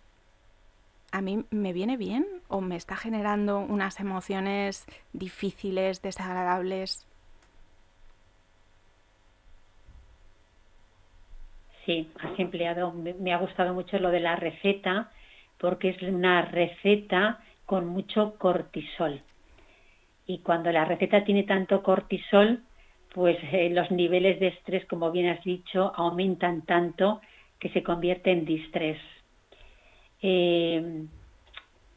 a 1.11 1.21
mí 1.21 1.43
me 1.49 1.73
viene 1.73 1.97
bien 1.97 2.25
o 2.47 2.61
me 2.61 2.75
está 2.75 2.95
generando 2.95 3.59
unas 3.59 3.99
emociones 3.99 4.85
difíciles, 5.13 6.01
desagradables. 6.01 7.05
Sí, 11.85 12.09
has 12.19 12.39
empleado, 12.39 12.93
me 12.93 13.33
ha 13.33 13.37
gustado 13.37 13.73
mucho 13.73 13.97
lo 13.97 14.11
de 14.11 14.19
la 14.19 14.35
receta, 14.35 15.11
porque 15.57 15.89
es 15.89 16.01
una 16.03 16.43
receta 16.43 17.39
con 17.65 17.87
mucho 17.87 18.35
cortisol. 18.37 19.21
Y 20.27 20.39
cuando 20.39 20.71
la 20.71 20.85
receta 20.85 21.23
tiene 21.23 21.43
tanto 21.43 21.81
cortisol, 21.81 22.61
pues 23.13 23.37
eh, 23.51 23.69
los 23.69 23.91
niveles 23.91 24.39
de 24.39 24.47
estrés, 24.47 24.85
como 24.85 25.11
bien 25.11 25.27
has 25.27 25.43
dicho, 25.43 25.91
aumentan 25.95 26.61
tanto 26.63 27.21
que 27.59 27.69
se 27.69 27.83
convierte 27.83 28.31
en 28.31 28.45
distrés. 28.45 28.99
Eh, 30.21 31.05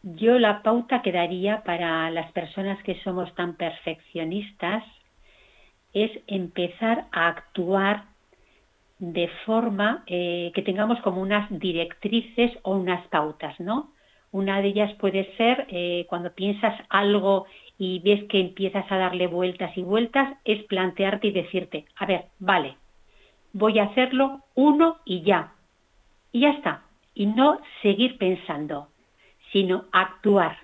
yo 0.02 0.38
la 0.38 0.62
pauta 0.62 1.00
que 1.00 1.12
daría 1.12 1.62
para 1.62 2.10
las 2.10 2.30
personas 2.32 2.82
que 2.82 3.00
somos 3.02 3.34
tan 3.34 3.54
perfeccionistas 3.56 4.84
es 5.94 6.10
empezar 6.26 7.06
a 7.10 7.28
actuar 7.28 8.04
de 8.98 9.28
forma 9.46 10.04
eh, 10.06 10.52
que 10.54 10.62
tengamos 10.62 11.00
como 11.00 11.22
unas 11.22 11.48
directrices 11.58 12.52
o 12.62 12.76
unas 12.76 13.06
pautas, 13.08 13.58
¿no? 13.60 13.92
Una 14.30 14.60
de 14.60 14.68
ellas 14.68 14.92
puede 14.94 15.34
ser 15.36 15.66
eh, 15.70 16.04
cuando 16.08 16.34
piensas 16.34 16.74
algo 16.90 17.46
y 17.78 18.00
ves 18.00 18.24
que 18.24 18.40
empiezas 18.40 18.84
a 18.90 18.98
darle 18.98 19.26
vueltas 19.26 19.76
y 19.76 19.82
vueltas, 19.82 20.36
es 20.44 20.64
plantearte 20.64 21.28
y 21.28 21.32
decirte, 21.32 21.86
a 21.96 22.04
ver, 22.04 22.26
vale, 22.38 22.76
voy 23.52 23.78
a 23.78 23.84
hacerlo 23.84 24.40
uno 24.54 24.98
y 25.04 25.22
ya. 25.22 25.54
Y 26.30 26.40
ya 26.40 26.50
está 26.50 26.82
y 27.14 27.26
no 27.26 27.60
seguir 27.82 28.18
pensando, 28.18 28.88
sino 29.52 29.84
actuar. 29.92 30.58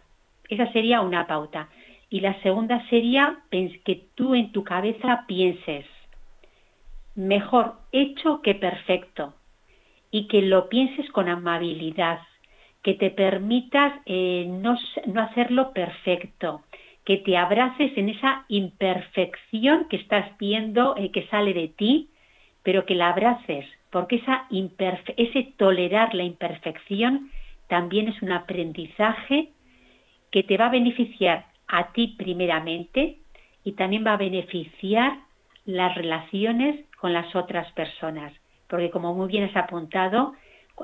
Esa 0.48 0.70
sería 0.72 1.00
una 1.00 1.26
pauta. 1.26 1.68
Y 2.08 2.20
la 2.20 2.40
segunda 2.42 2.84
sería 2.88 3.38
que 3.50 4.02
tú 4.16 4.34
en 4.34 4.50
tu 4.50 4.64
cabeza 4.64 5.24
pienses, 5.28 5.86
mejor 7.14 7.74
hecho 7.92 8.42
que 8.42 8.56
perfecto, 8.56 9.34
y 10.10 10.26
que 10.26 10.42
lo 10.42 10.68
pienses 10.68 11.08
con 11.12 11.28
amabilidad, 11.28 12.18
que 12.82 12.94
te 12.94 13.10
permitas 13.10 13.92
eh, 14.06 14.46
no, 14.48 14.76
hacerlo 15.20 15.72
perfecto, 15.72 16.62
que 17.04 17.18
te 17.18 17.36
abraces 17.36 17.96
en 17.96 18.08
esa 18.08 18.44
imperfección 18.48 19.86
que 19.88 19.96
estás 19.96 20.36
viendo, 20.38 20.96
eh, 20.96 21.12
que 21.12 21.28
sale 21.28 21.54
de 21.54 21.68
ti, 21.68 22.08
pero 22.64 22.86
que 22.86 22.96
la 22.96 23.10
abraces 23.10 23.66
porque 23.90 24.22
ese 25.16 25.52
tolerar 25.56 26.14
la 26.14 26.22
imperfección 26.22 27.30
también 27.68 28.08
es 28.08 28.20
un 28.22 28.32
aprendizaje 28.32 29.50
que 30.30 30.42
te 30.42 30.56
va 30.56 30.66
a 30.66 30.70
beneficiar 30.70 31.46
a 31.68 31.92
ti 31.92 32.14
primeramente 32.18 33.18
y 33.64 33.72
también 33.72 34.04
va 34.06 34.14
a 34.14 34.16
beneficiar 34.16 35.18
las 35.64 35.94
relaciones 35.94 36.84
con 36.98 37.12
las 37.12 37.34
otras 37.34 37.70
personas. 37.72 38.32
Porque 38.68 38.90
como 38.90 39.14
muy 39.14 39.28
bien 39.28 39.44
has 39.44 39.56
apuntado, 39.56 40.34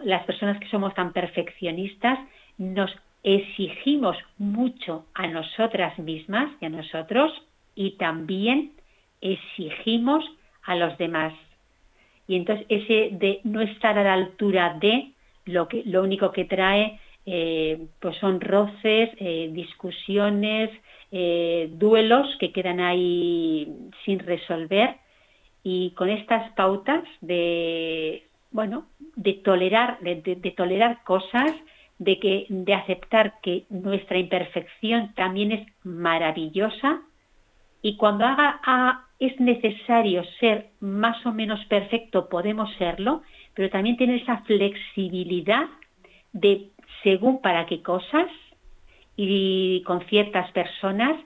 las 0.05 0.25
personas 0.25 0.59
que 0.61 0.69
somos 0.69 0.95
tan 0.95 1.13
perfeccionistas 1.13 2.19
nos 2.59 2.91
exigimos 3.23 4.17
mucho 4.39 5.07
a 5.15 5.27
nosotras 5.27 5.99
mismas 5.99 6.51
y 6.61 6.67
a 6.67 6.69
nosotros 6.69 7.33
y 7.75 7.93
también 7.93 8.73
exigimos 9.21 10.25
a 10.65 10.75
los 10.77 10.97
demás. 10.99 11.33
Y 12.29 12.37
entonces 12.37 12.67
ese 12.69 13.11
de 13.13 13.41
no 13.45 13.61
estar 13.61 13.99
a 13.99 14.05
la 14.05 14.15
altura 14.15 14.77
de 14.81 15.13
lo 15.45 15.69
que 15.69 15.83
lo 15.85 16.03
único 16.03 16.33
que 16.33 16.45
trae 16.45 16.99
eh, 17.25 17.89
pues 18.01 18.17
son 18.19 18.41
roces, 18.41 19.11
eh, 19.19 19.51
discusiones, 19.53 20.71
eh, 21.11 21.69
duelos 21.73 22.27
que 22.39 22.53
quedan 22.53 22.81
ahí 22.81 23.91
sin 24.05 24.21
resolver. 24.21 24.97
Y 25.65 25.91
con 25.91 26.09
estas 26.09 26.53
pautas 26.53 27.03
de, 27.21 28.25
bueno, 28.53 28.87
de 29.17 29.33
tolerar, 29.35 29.99
de, 30.01 30.55
tolerar 30.57 31.03
cosas, 31.03 31.53
de, 31.99 32.21
que, 32.21 32.47
de 32.49 32.75
aceptar 32.75 33.41
que 33.43 33.65
nuestra 33.71 34.19
imperfección 34.19 35.13
también 35.15 35.51
es 35.51 35.67
maravillosa. 35.83 37.03
Y 37.83 37.97
cuando 37.97 38.25
haga, 38.25 39.06
es 39.19 39.39
necesario 39.41 40.25
ser 40.41 40.69
más 40.81 41.25
o 41.25 41.33
menos 41.33 41.65
perfecto, 41.67 42.29
podemos 42.29 42.73
serlo, 42.77 43.23
pero 43.55 43.71
también 43.71 43.97
tener 43.97 44.21
esa 44.21 44.39
flexibilidad 44.39 45.67
de 46.33 46.69
según 47.03 47.41
para 47.41 47.67
qué 47.67 47.83
cosas 47.83 48.29
y 49.17 49.83
con 49.87 50.05
ciertas 50.07 50.51
personas 50.53 51.17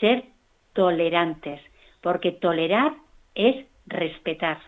ser 0.00 0.24
tolerantes, 0.72 1.60
porque 2.00 2.32
tolerar 2.32 2.94
es 3.34 3.66
respetar. 3.86 4.58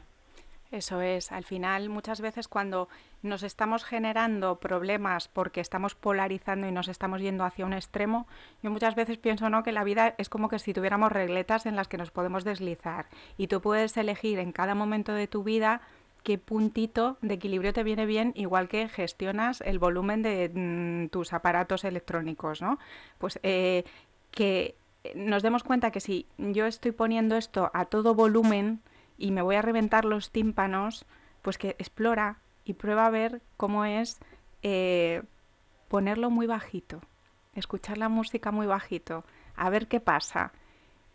Eso 0.73 1.03
es, 1.03 1.33
al 1.33 1.45
final 1.45 1.91
muchas 1.91 2.23
veces 2.23 2.49
cuando 2.49 2.89
nos 3.23 3.43
estamos 3.43 3.85
generando 3.85 4.59
problemas 4.59 5.29
porque 5.29 5.61
estamos 5.61 5.95
polarizando 5.95 6.67
y 6.67 6.73
nos 6.73 6.89
estamos 6.89 7.21
yendo 7.21 7.45
hacia 7.45 7.67
un 7.67 7.75
extremo, 7.75 8.27
yo 8.63 8.71
muchas 8.71 8.95
veces 8.95 9.19
pienso 9.19 9.51
¿no? 9.51 9.63
que 9.65 9.71
la 9.71 9.85
vida 9.85 10.15
es 10.17 10.31
como 10.31 10.49
que 10.49 10.59
si 10.59 10.73
tuviéramos 10.73 11.13
regletas 11.13 11.67
en 11.67 11.77
las 11.77 11.89
que 11.89 11.99
nos 11.99 12.11
podemos 12.11 12.43
deslizar 12.45 13.07
y 13.37 13.49
tú 13.49 13.61
puedes 13.61 13.95
elegir 13.99 14.39
en 14.39 14.51
cada 14.51 14.75
momento 14.75 15.13
de 15.13 15.27
tu 15.27 15.45
vida 15.45 15.83
qué 16.23 16.39
puntito 16.39 17.19
de 17.21 17.35
equilibrio 17.35 17.75
te 17.75 17.83
viene 17.83 18.07
bien, 18.07 18.33
igual 18.35 18.69
que 18.69 18.89
gestionas 18.89 19.61
el 19.61 19.79
volumen 19.79 20.23
de 20.23 20.51
mm, 20.55 21.09
tus 21.09 21.35
aparatos 21.35 21.85
electrónicos, 21.85 22.63
¿no? 22.63 22.79
Pues 23.19 23.39
eh, 23.43 23.85
que 24.31 24.75
nos 25.15 25.43
demos 25.43 25.65
cuenta 25.65 25.91
que 25.91 26.01
si 26.01 26.27
yo 26.39 26.65
estoy 26.65 26.93
poniendo 26.93 27.37
esto 27.37 27.71
a 27.75 27.85
todo 27.85 28.15
volumen 28.15 28.81
y 29.23 29.31
me 29.31 29.41
voy 29.41 29.55
a 29.55 29.63
reventar 29.63 30.05
los 30.05 30.33
tímpanos, 30.33 31.07
pues 31.43 31.57
que 31.57 31.77
explora 31.79 32.39
y 32.65 32.75
prueba 32.75 33.07
a 33.07 33.11
ver 33.11 33.41
cómo 33.57 33.85
es 33.85 34.19
eh, 34.65 35.23
ponerlo 35.87 36.29
muy 36.29 36.49
bajito, 36.49 37.01
escuchar 37.55 37.99
la 37.99 38.09
música 38.09 38.51
muy 38.51 38.67
bajito, 38.67 39.25
a 39.55 39.71
ver 39.71 39.87
qué 39.87 40.01
pasa. 40.01 40.53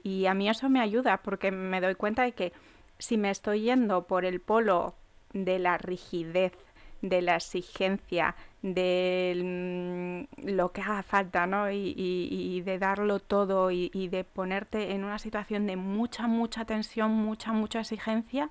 Y 0.04 0.26
a 0.28 0.34
mí 0.34 0.48
eso 0.48 0.70
me 0.70 0.80
ayuda 0.80 1.18
porque 1.18 1.52
me 1.52 1.82
doy 1.82 1.96
cuenta 1.96 2.24
de 2.24 2.32
que 2.32 2.54
si 2.98 3.18
me 3.18 3.30
estoy 3.30 3.64
yendo 3.64 4.08
por 4.08 4.24
el 4.24 4.40
polo 4.40 4.96
de 5.34 5.60
la 5.60 5.78
rigidez, 5.78 6.54
de 7.02 7.22
la 7.22 7.36
exigencia, 7.36 8.36
de 8.62 10.28
mm, 10.40 10.48
lo 10.50 10.72
que 10.72 10.82
haga 10.82 11.04
falta, 11.04 11.46
¿no? 11.46 11.72
Y, 11.72 12.62
de 12.66 12.80
darlo 12.80 13.20
todo 13.20 13.72
y, 13.72 13.92
y, 13.94 14.08
de 14.08 14.24
ponerte 14.24 14.94
en 14.94 15.04
una 15.04 15.20
situación 15.20 15.68
de 15.68 15.76
mucha, 15.76 16.28
mucha 16.28 16.66
tensión, 16.66 17.12
mucha, 17.12 17.52
mucha 17.52 17.80
exigencia, 17.82 18.50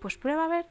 pues 0.00 0.16
prueba 0.18 0.44
a 0.44 0.48
ver 0.48 0.66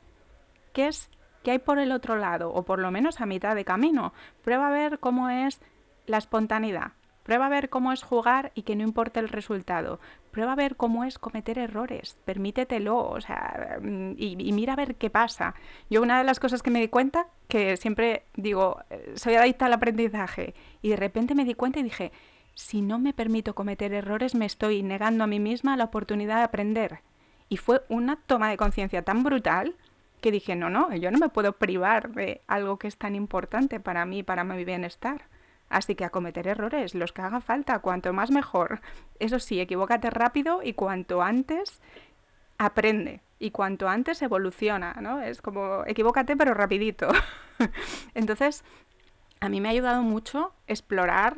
qué 0.73 0.87
es, 0.87 1.09
qué 1.43 1.51
hay 1.51 1.59
por 1.59 1.79
el 1.79 1.91
otro 1.91 2.17
lado, 2.17 2.53
o 2.53 2.63
por 2.63 2.79
lo 2.79 2.91
menos 2.91 3.21
a 3.21 3.25
mitad 3.25 3.55
de 3.55 3.65
camino. 3.65 4.13
Prueba 4.43 4.67
a 4.67 4.71
ver 4.71 4.99
cómo 4.99 5.29
es 5.29 5.61
la 6.05 6.17
espontaneidad. 6.17 6.93
Prueba 7.23 7.45
a 7.45 7.49
ver 7.49 7.69
cómo 7.69 7.93
es 7.93 8.03
jugar 8.03 8.51
y 8.53 8.63
que 8.63 8.75
no 8.75 8.83
importe 8.83 9.19
el 9.19 9.29
resultado. 9.29 9.99
Prueba 10.31 10.53
a 10.53 10.55
ver 10.55 10.75
cómo 10.75 11.05
es 11.05 11.17
cometer 11.17 11.57
errores. 11.57 12.19
Permítetelo, 12.25 12.97
o 12.97 13.21
sea, 13.21 13.79
y, 14.17 14.51
mira 14.51 14.73
a 14.73 14.75
ver 14.75 14.95
qué 14.95 15.09
pasa. 15.09 15.55
Yo 15.89 16.01
una 16.01 16.17
de 16.17 16.25
las 16.25 16.39
cosas 16.39 16.61
que 16.61 16.69
me 16.69 16.81
di 16.81 16.89
cuenta, 16.89 17.27
que 17.47 17.77
siempre 17.77 18.23
digo, 18.35 18.81
eh, 18.89 19.13
soy 19.15 19.35
adicta 19.35 19.67
al 19.67 19.73
aprendizaje, 19.73 20.53
y 20.81 20.89
de 20.89 20.97
repente 20.97 21.33
me 21.33 21.45
di 21.45 21.53
cuenta 21.53 21.79
y 21.79 21.83
dije, 21.83 22.11
si 22.55 22.81
no 22.81 22.99
me 22.99 23.13
permito 23.13 23.55
cometer 23.55 23.93
errores, 23.93 24.35
me 24.35 24.45
estoy 24.45 24.83
negando 24.83 25.23
a 25.23 25.27
mí 25.27 25.39
misma 25.39 25.77
la 25.77 25.85
oportunidad 25.85 26.37
de 26.37 26.43
aprender. 26.43 26.99
Y 27.47 27.57
fue 27.57 27.83
una 27.89 28.17
toma 28.17 28.49
de 28.49 28.57
conciencia 28.57 29.03
tan 29.03 29.23
brutal 29.23 29.75
que 30.21 30.31
dije, 30.31 30.55
no, 30.55 30.69
no, 30.69 30.95
yo 30.95 31.11
no 31.11 31.19
me 31.19 31.29
puedo 31.29 31.53
privar 31.53 32.11
de 32.13 32.41
algo 32.47 32.77
que 32.77 32.87
es 32.87 32.97
tan 32.97 33.15
importante 33.15 33.79
para 33.79 34.05
mí, 34.05 34.23
para 34.23 34.43
mi 34.43 34.63
bienestar. 34.63 35.25
Así 35.73 35.95
que 35.95 36.05
a 36.05 36.11
cometer 36.11 36.47
errores, 36.47 36.93
los 36.93 37.13
que 37.13 37.23
haga 37.23 37.41
falta, 37.41 37.79
cuanto 37.79 38.13
más 38.13 38.29
mejor. 38.29 38.79
Eso 39.17 39.39
sí, 39.39 39.59
equivócate 39.59 40.11
rápido 40.11 40.61
y 40.61 40.73
cuanto 40.73 41.23
antes 41.23 41.81
aprende 42.59 43.21
y 43.39 43.49
cuanto 43.49 43.89
antes 43.89 44.21
evoluciona, 44.21 44.93
¿no? 45.01 45.19
Es 45.19 45.41
como 45.41 45.83
equivócate 45.87 46.37
pero 46.37 46.53
rapidito. 46.53 47.07
Entonces, 48.13 48.63
a 49.39 49.49
mí 49.49 49.61
me 49.61 49.67
ha 49.67 49.71
ayudado 49.71 50.03
mucho 50.03 50.53
explorar 50.67 51.37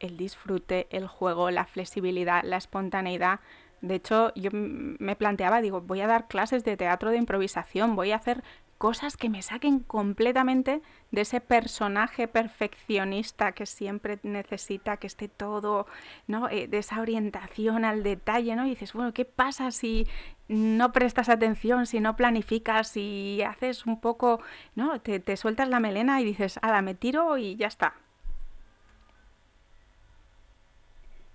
el 0.00 0.16
disfrute, 0.16 0.86
el 0.90 1.06
juego, 1.06 1.50
la 1.50 1.66
flexibilidad, 1.66 2.44
la 2.44 2.56
espontaneidad. 2.56 3.40
De 3.82 3.96
hecho, 3.96 4.32
yo 4.34 4.50
me 4.52 5.16
planteaba, 5.16 5.60
digo, 5.60 5.82
voy 5.82 6.00
a 6.00 6.06
dar 6.06 6.28
clases 6.28 6.64
de 6.64 6.78
teatro 6.78 7.10
de 7.10 7.18
improvisación, 7.18 7.94
voy 7.94 8.12
a 8.12 8.16
hacer 8.16 8.42
cosas 8.78 9.16
que 9.16 9.28
me 9.28 9.42
saquen 9.42 9.80
completamente 9.80 10.82
de 11.10 11.20
ese 11.22 11.40
personaje 11.40 12.28
perfeccionista 12.28 13.52
que 13.52 13.66
siempre 13.66 14.18
necesita 14.22 14.98
que 14.98 15.06
esté 15.06 15.28
todo, 15.28 15.86
¿no? 16.26 16.48
Eh, 16.48 16.68
de 16.68 16.78
esa 16.78 17.00
orientación 17.00 17.84
al 17.84 18.02
detalle, 18.02 18.54
¿no? 18.56 18.66
Y 18.66 18.70
dices, 18.70 18.92
bueno, 18.92 19.12
¿qué 19.12 19.24
pasa 19.24 19.70
si 19.70 20.06
no 20.48 20.92
prestas 20.92 21.28
atención, 21.28 21.86
si 21.86 22.00
no 22.00 22.16
planificas, 22.16 22.88
si 22.88 23.42
haces 23.42 23.86
un 23.86 24.00
poco, 24.00 24.40
¿no? 24.74 25.00
Te, 25.00 25.20
te 25.20 25.36
sueltas 25.36 25.68
la 25.68 25.80
melena 25.80 26.20
y 26.20 26.24
dices, 26.24 26.58
ala, 26.62 26.82
me 26.82 26.94
tiro 26.94 27.38
y 27.38 27.56
ya 27.56 27.66
está. 27.66 27.94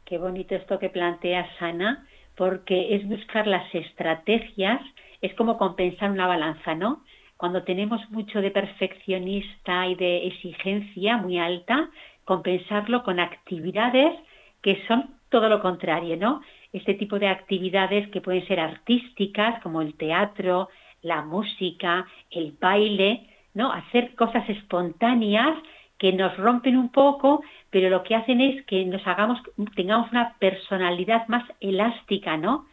Qué 0.05 0.17
bonito 0.17 0.55
esto 0.55 0.77
que 0.77 0.89
planteas, 0.89 1.49
Ana, 1.61 2.05
porque 2.35 2.95
es 2.95 3.07
buscar 3.07 3.47
las 3.47 3.73
estrategias, 3.73 4.81
es 5.21 5.33
como 5.35 5.57
compensar 5.57 6.11
una 6.11 6.27
balanza, 6.27 6.75
¿no? 6.75 7.03
Cuando 7.41 7.63
tenemos 7.63 7.99
mucho 8.11 8.39
de 8.39 8.51
perfeccionista 8.51 9.87
y 9.87 9.95
de 9.95 10.27
exigencia 10.27 11.17
muy 11.17 11.39
alta, 11.39 11.89
compensarlo 12.23 13.01
con 13.01 13.19
actividades 13.19 14.13
que 14.61 14.85
son 14.87 15.09
todo 15.29 15.49
lo 15.49 15.59
contrario, 15.59 16.17
¿no? 16.17 16.43
Este 16.71 16.93
tipo 16.93 17.17
de 17.17 17.29
actividades 17.29 18.07
que 18.09 18.21
pueden 18.21 18.45
ser 18.47 18.59
artísticas, 18.59 19.59
como 19.63 19.81
el 19.81 19.95
teatro, 19.95 20.69
la 21.01 21.23
música, 21.23 22.05
el 22.29 22.55
baile, 22.61 23.25
¿no? 23.55 23.71
Hacer 23.71 24.13
cosas 24.13 24.47
espontáneas 24.47 25.57
que 25.97 26.13
nos 26.13 26.37
rompen 26.37 26.77
un 26.77 26.89
poco, 26.89 27.41
pero 27.71 27.89
lo 27.89 28.03
que 28.03 28.13
hacen 28.13 28.39
es 28.39 28.63
que 28.67 28.85
nos 28.85 29.01
hagamos, 29.07 29.39
tengamos 29.75 30.11
una 30.11 30.35
personalidad 30.37 31.27
más 31.27 31.45
elástica, 31.59 32.37
¿no? 32.37 32.67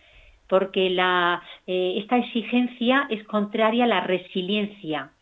Porque 0.49 0.87
eh, 0.87 1.95
esta 1.99 2.19
exigencia 2.19 3.07
es 3.11 3.23
contraria 3.25 3.85
a 3.85 3.89
la 3.89 4.01
resiliencia. 4.01 5.13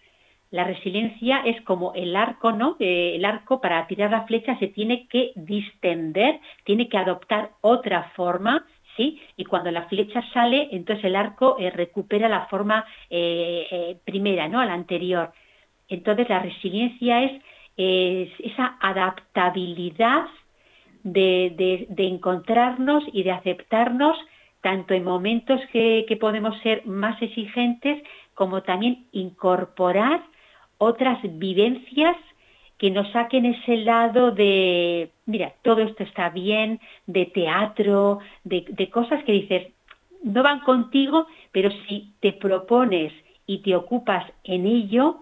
La 0.51 0.65
resiliencia 0.65 1.41
es 1.45 1.61
como 1.62 1.93
el 1.95 2.15
arco, 2.15 2.53
¿no? 2.53 2.77
el 2.79 3.25
arco 3.25 3.61
para 3.61 3.87
tirar 3.89 4.11
la 4.12 4.27
flecha 4.27 4.57
se 4.59 4.69
tiene 4.69 5.09
que 5.09 5.33
distender, 5.35 6.39
tiene 6.65 6.89
que 6.89 6.97
adoptar 6.97 7.51
otra 7.62 8.12
forma, 8.15 8.65
¿sí? 8.97 9.21
Y 9.37 9.45
cuando 9.45 9.73
la 9.73 9.89
flecha 9.89 10.23
sale, 10.33 10.69
entonces 10.71 11.05
el 11.05 11.17
arco 11.17 11.57
eh, 11.59 11.71
recupera 11.71 12.29
la 12.29 12.47
forma 12.47 12.87
eh, 13.11 13.99
primera, 14.05 14.49
¿no? 14.49 14.61
A 14.61 14.67
la 14.67 14.75
anterior. 14.75 15.33
Entonces 15.89 16.29
la 16.29 16.39
resiliencia 16.39 17.25
es, 17.25 17.43
esa 17.77 18.79
adaptabilidad 18.81 20.25
de 21.03 21.95
encontrarnos 21.99 23.05
y 23.12 23.23
de 23.23 23.33
aceptarnos 23.33 24.17
tanto 24.66 24.94
en 24.94 25.05
momentos 25.05 25.61
que, 25.72 26.18
podemos 26.20 26.61
ser 26.61 26.84
más 26.86 27.22
exigentes 27.22 28.03
como 28.34 28.64
también 28.64 29.07
incorporar 29.12 30.24
otras 30.78 31.20
vivencias 31.22 32.16
que 32.76 32.91
nos 32.91 33.09
saquen 33.12 33.47
ese 33.47 33.76
lado 33.76 34.32
de, 34.32 35.11
mira, 35.24 35.53
todo 35.62 35.82
esto 35.82 36.03
está 36.03 36.30
bien, 36.30 36.80
de 37.07 37.26
teatro, 37.26 38.18
de, 38.43 38.91
cosas 38.91 39.22
que 39.22 39.30
dices, 39.41 39.68
no 40.24 40.43
van 40.43 40.59
contigo, 40.59 41.28
pero 41.53 41.70
si 41.86 42.11
te 42.18 42.32
propones 42.32 43.12
y 43.47 43.59
te 43.59 43.76
ocupas 43.76 44.24
en 44.43 44.66
ello, 44.66 45.18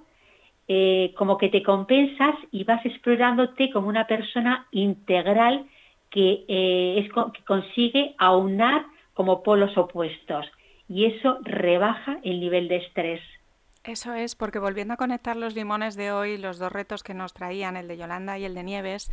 eh, 0.68 1.12
como 1.18 1.36
que 1.36 1.50
te 1.50 1.62
compensas 1.62 2.34
y 2.50 2.64
vas 2.64 2.82
explorándote 2.86 3.70
como 3.70 3.88
una 3.88 4.06
persona 4.06 4.66
integral 4.70 5.66
que, 6.08 6.46
eh, 6.48 6.94
es, 7.00 7.12
que 7.12 7.44
consigue 7.44 8.14
aunar 8.16 8.93
como 9.14 9.42
polos 9.42 9.76
opuestos 9.78 10.46
y 10.88 11.06
eso 11.06 11.38
rebaja 11.42 12.18
el 12.22 12.40
nivel 12.40 12.68
de 12.68 12.76
estrés. 12.76 13.20
Eso 13.84 14.14
es, 14.14 14.34
porque 14.34 14.58
volviendo 14.58 14.94
a 14.94 14.98
conectar 14.98 15.36
los 15.36 15.54
limones 15.54 15.94
de 15.94 16.10
hoy, 16.10 16.38
los 16.38 16.58
dos 16.58 16.72
retos 16.72 17.02
que 17.02 17.14
nos 17.14 17.34
traían, 17.34 17.76
el 17.76 17.88
de 17.88 17.96
Yolanda 17.96 18.38
y 18.38 18.44
el 18.44 18.54
de 18.54 18.62
Nieves, 18.62 19.10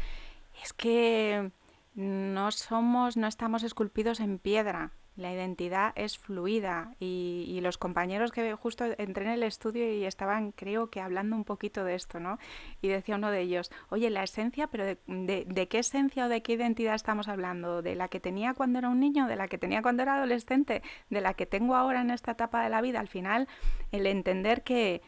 es 0.63 0.73
que 0.73 1.51
no 1.93 2.51
somos, 2.51 3.17
no 3.17 3.27
estamos 3.27 3.63
esculpidos 3.63 4.19
en 4.21 4.39
piedra. 4.39 4.91
La 5.15 5.33
identidad 5.33 5.91
es 5.95 6.17
fluida 6.17 6.95
y, 6.99 7.59
los 7.61 7.77
compañeros 7.77 8.31
que 8.31 8.55
justo 8.55 8.85
entré 8.97 9.25
en 9.25 9.31
el 9.31 9.43
estudio 9.43 9.93
y 9.93 10.05
estaban, 10.05 10.51
creo 10.51 10.89
que 10.89 10.99
hablando 10.99 11.35
un 11.35 11.43
poquito 11.43 11.83
de 11.83 11.93
esto, 11.93 12.19
¿no? 12.19 12.39
Y 12.81 12.87
decía 12.87 13.15
uno 13.15 13.29
de 13.29 13.41
ellos, 13.41 13.71
oye, 13.89 14.09
la 14.09 14.23
esencia, 14.23 14.65
pero 14.67 14.83
de, 14.85 15.67
qué 15.69 15.79
esencia 15.79 16.25
o 16.25 16.29
de 16.29 16.41
qué 16.41 16.53
identidad 16.53 16.95
estamos 16.95 17.27
hablando? 17.27 17.83
¿De 17.83 17.93
la 17.93 18.07
que 18.07 18.19
tenía 18.19 18.55
cuando 18.55 18.79
era 18.79 18.89
un 18.89 18.99
niño? 18.99 19.27
¿De 19.27 19.35
la 19.35 19.47
que 19.47 19.59
tenía 19.59 19.83
cuando 19.83 20.01
era 20.01 20.15
adolescente? 20.15 20.81
¿De 21.09 21.21
la 21.21 21.35
que 21.35 21.45
tengo 21.45 21.75
ahora 21.75 22.01
en 22.01 22.09
esta 22.09 22.31
etapa 22.31 22.63
de 22.63 22.69
la 22.69 22.81
vida? 22.81 22.99
Al 22.99 23.09
final, 23.09 23.47
el 23.91 24.07
entender 24.07 24.63
que 24.63 25.03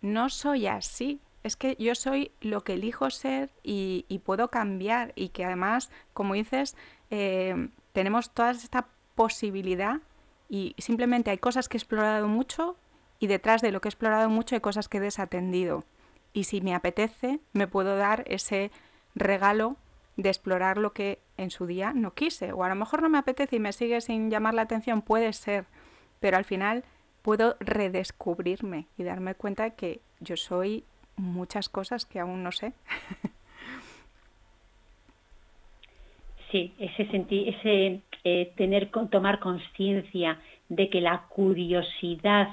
no 0.00 0.28
soy 0.28 0.66
así, 0.66 1.20
es 1.44 1.56
que 1.56 1.76
yo 1.78 1.94
soy 1.94 2.32
lo 2.40 2.62
que 2.62 2.74
elijo 2.74 3.10
ser 3.10 3.50
y, 3.62 4.20
puedo 4.24 4.48
cambiar 4.48 5.12
y 5.14 5.28
que 5.30 5.44
además, 5.44 5.90
como 6.12 6.34
dices, 6.34 6.76
eh, 7.10 7.68
tenemos 7.92 8.32
toda 8.32 8.52
esta 8.52 8.88
posibilidad 9.14 10.00
y 10.48 10.74
simplemente 10.78 11.30
hay 11.30 11.38
cosas 11.38 11.68
que 11.68 11.76
he 11.76 11.80
explorado 11.80 12.28
mucho 12.28 12.76
y 13.18 13.26
detrás 13.26 13.62
de 13.62 13.72
lo 13.72 13.80
que 13.80 13.88
he 13.88 13.90
explorado 13.90 14.28
mucho 14.28 14.54
hay 14.54 14.60
cosas 14.60 14.88
que 14.88 14.98
he 14.98 15.00
desatendido. 15.00 15.84
Y 16.32 16.44
si 16.44 16.60
me 16.60 16.74
apetece, 16.74 17.40
me 17.52 17.66
puedo 17.66 17.96
dar 17.96 18.24
ese 18.26 18.70
regalo 19.14 19.76
de 20.16 20.28
explorar 20.28 20.78
lo 20.78 20.92
que 20.92 21.20
en 21.36 21.50
su 21.50 21.66
día 21.66 21.92
no 21.92 22.14
quise. 22.14 22.52
O 22.52 22.64
a 22.64 22.68
lo 22.68 22.74
mejor 22.74 23.02
no 23.02 23.08
me 23.08 23.18
apetece 23.18 23.56
y 23.56 23.60
me 23.60 23.72
sigue 23.72 24.00
sin 24.00 24.30
llamar 24.30 24.54
la 24.54 24.62
atención, 24.62 25.02
puede 25.02 25.32
ser. 25.32 25.66
Pero 26.20 26.36
al 26.36 26.44
final 26.44 26.84
puedo 27.22 27.56
redescubrirme 27.60 28.88
y 28.96 29.04
darme 29.04 29.34
cuenta 29.34 29.70
que 29.70 30.00
yo 30.20 30.36
soy 30.36 30.84
muchas 31.16 31.68
cosas 31.68 32.06
que 32.06 32.20
aún 32.20 32.42
no 32.42 32.52
sé. 32.52 32.72
Sí, 36.52 36.74
ese 36.78 37.06
sentir, 37.06 37.48
ese 37.48 38.02
eh, 38.24 38.52
tener, 38.56 38.90
tomar 39.10 39.38
conciencia 39.40 40.38
de 40.68 40.90
que 40.90 41.00
la 41.00 41.22
curiosidad 41.30 42.48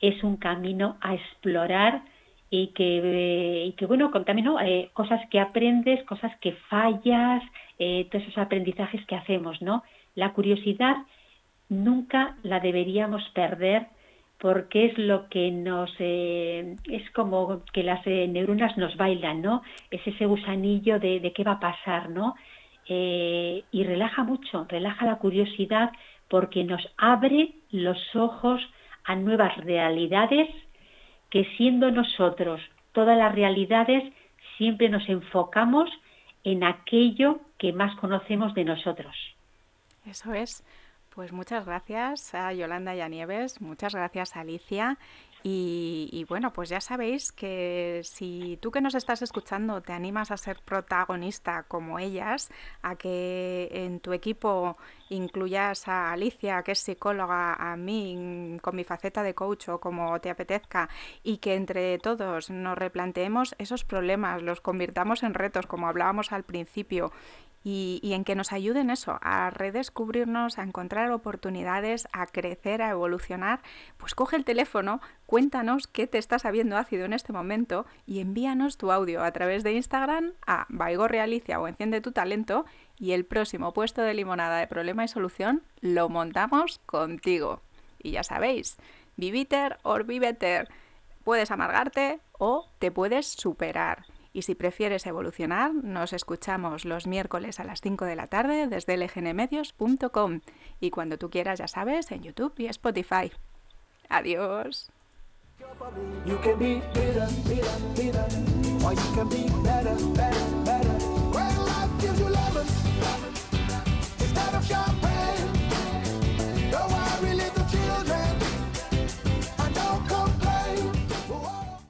es 0.00 0.22
un 0.22 0.36
camino 0.36 0.96
a 1.00 1.14
explorar 1.14 2.02
y 2.50 2.68
que, 2.68 3.00
eh, 3.02 3.66
y 3.66 3.72
que 3.72 3.86
bueno, 3.86 4.12
con 4.12 4.24
también 4.24 4.48
eh, 4.64 4.90
cosas 4.92 5.20
que 5.28 5.40
aprendes, 5.40 6.04
cosas 6.04 6.32
que 6.40 6.52
fallas, 6.70 7.42
todos 7.78 8.24
esos 8.24 8.38
aprendizajes 8.38 9.04
que 9.06 9.16
hacemos, 9.16 9.60
¿no? 9.60 9.82
La 10.14 10.32
curiosidad 10.34 10.98
nunca 11.68 12.36
la 12.44 12.60
deberíamos 12.60 13.28
perder 13.30 13.88
porque 14.38 14.86
es 14.86 14.98
lo 14.98 15.28
que 15.28 15.50
nos 15.50 15.90
es 15.98 17.10
como 17.12 17.62
que 17.72 17.82
las 17.82 18.06
neuronas 18.06 18.76
nos 18.76 18.96
bailan, 18.96 19.42
¿no? 19.42 19.62
Es 19.90 20.06
ese 20.06 20.26
gusanillo 20.26 21.00
de, 21.00 21.18
de, 21.18 21.32
qué 21.32 21.42
va 21.42 21.52
a 21.52 21.60
pasar, 21.60 22.08
¿no? 22.10 22.36
Eh, 22.88 23.64
y 23.70 23.84
relaja 23.84 24.24
mucho, 24.24 24.66
relaja 24.68 25.06
la 25.06 25.16
curiosidad 25.16 25.92
porque 26.28 26.64
nos 26.64 26.82
abre 26.96 27.52
los 27.70 27.98
ojos 28.16 28.60
a 29.04 29.14
nuevas 29.14 29.56
realidades 29.58 30.48
que 31.30 31.44
siendo 31.56 31.90
nosotros 31.90 32.60
todas 32.92 33.16
las 33.16 33.34
realidades 33.34 34.12
siempre 34.56 34.88
nos 34.88 35.08
enfocamos 35.08 35.90
en 36.44 36.64
aquello 36.64 37.40
que 37.58 37.72
más 37.72 37.96
conocemos 37.96 38.54
de 38.54 38.64
nosotros. 38.64 39.14
Eso 40.06 40.34
es. 40.34 40.64
Pues 41.14 41.32
muchas 41.32 41.66
gracias 41.66 42.34
a 42.34 42.52
Yolanda 42.54 42.96
y 42.96 43.02
a 43.02 43.08
Nieves, 43.08 43.60
muchas 43.60 43.94
gracias 43.94 44.34
a 44.34 44.40
Alicia 44.40 44.96
y, 45.44 46.24
bueno, 46.28 46.52
pues 46.52 46.68
ya 46.68 46.80
sabéis 46.80 47.32
que 47.32 48.02
si 48.04 48.58
tú 48.60 48.70
que 48.70 48.80
nos 48.80 48.94
estás 48.94 49.22
escuchando 49.22 49.80
te 49.80 49.92
animas 49.92 50.30
a 50.30 50.36
ser 50.36 50.60
protagonista 50.64 51.64
como 51.64 51.98
ellas, 51.98 52.50
a 52.82 52.96
que 52.96 53.68
en 53.72 54.00
tu 54.00 54.12
equipo 54.12 54.76
incluyas 55.08 55.88
a 55.88 56.12
Alicia, 56.12 56.62
que 56.62 56.72
es 56.72 56.78
psicóloga, 56.78 57.54
a 57.54 57.76
mí 57.76 58.58
con 58.62 58.76
mi 58.76 58.84
faceta 58.84 59.22
de 59.22 59.34
coach 59.34 59.68
o 59.68 59.80
como 59.80 60.20
te 60.20 60.30
apetezca, 60.30 60.88
y 61.22 61.38
que 61.38 61.54
entre 61.54 61.98
todos 61.98 62.50
nos 62.50 62.78
replanteemos 62.78 63.54
esos 63.58 63.84
problemas, 63.84 64.42
los 64.42 64.60
convirtamos 64.60 65.22
en 65.22 65.34
retos, 65.34 65.66
como 65.66 65.88
hablábamos 65.88 66.32
al 66.32 66.44
principio, 66.44 67.12
y, 67.64 68.00
en 68.12 68.24
que 68.24 68.34
nos 68.34 68.52
ayuden 68.52 68.90
eso, 68.90 69.18
a 69.22 69.50
redescubrirnos, 69.50 70.58
a 70.58 70.62
encontrar 70.62 71.10
oportunidades, 71.12 72.08
a 72.12 72.26
crecer, 72.26 72.82
a 72.82 72.90
evolucionar, 72.90 73.60
pues 73.96 74.14
coge 74.14 74.36
el 74.36 74.44
teléfono, 74.44 75.00
cuéntanos 75.26 75.86
qué 75.86 76.06
te 76.06 76.18
está 76.18 76.38
sabiendo 76.38 76.76
ácido 76.76 77.04
en 77.04 77.12
este 77.12 77.32
momento 77.32 77.86
y 78.06 78.20
envíanos 78.20 78.78
tu 78.78 78.90
audio 78.90 79.22
a 79.22 79.32
través 79.32 79.62
de 79.62 79.72
Instagram 79.72 80.32
a 80.46 80.66
Baigorrealicia 80.68 81.60
o 81.60 81.68
Enciende 81.68 82.00
tu 82.00 82.12
Talento 82.12 82.64
y 82.98 83.12
el 83.12 83.24
próximo 83.24 83.72
puesto 83.72 84.02
de 84.02 84.14
limonada 84.14 84.58
de 84.58 84.66
problema 84.66 85.04
y 85.04 85.08
solución 85.08 85.62
lo 85.80 86.08
montamos 86.08 86.80
contigo. 86.86 87.60
Y 88.02 88.12
ya 88.12 88.24
sabéis, 88.24 88.76
viviter 89.16 89.78
or 89.82 90.04
viveter. 90.04 90.68
Puedes 91.22 91.52
amargarte 91.52 92.20
o 92.32 92.68
te 92.80 92.90
puedes 92.90 93.26
superar. 93.26 94.04
Y 94.32 94.42
si 94.42 94.54
prefieres 94.54 95.06
evolucionar, 95.06 95.74
nos 95.74 96.12
escuchamos 96.12 96.84
los 96.84 97.06
miércoles 97.06 97.60
a 97.60 97.64
las 97.64 97.80
5 97.80 98.04
de 98.06 98.16
la 98.16 98.26
tarde 98.26 98.66
desde 98.66 98.96
lgnmedios.com 98.96 100.40
y 100.80 100.90
cuando 100.90 101.18
tú 101.18 101.28
quieras, 101.30 101.58
ya 101.58 101.68
sabes, 101.68 102.10
en 102.10 102.22
YouTube 102.22 102.54
y 102.58 102.66
Spotify. 102.66 103.30
Adiós. 104.08 104.90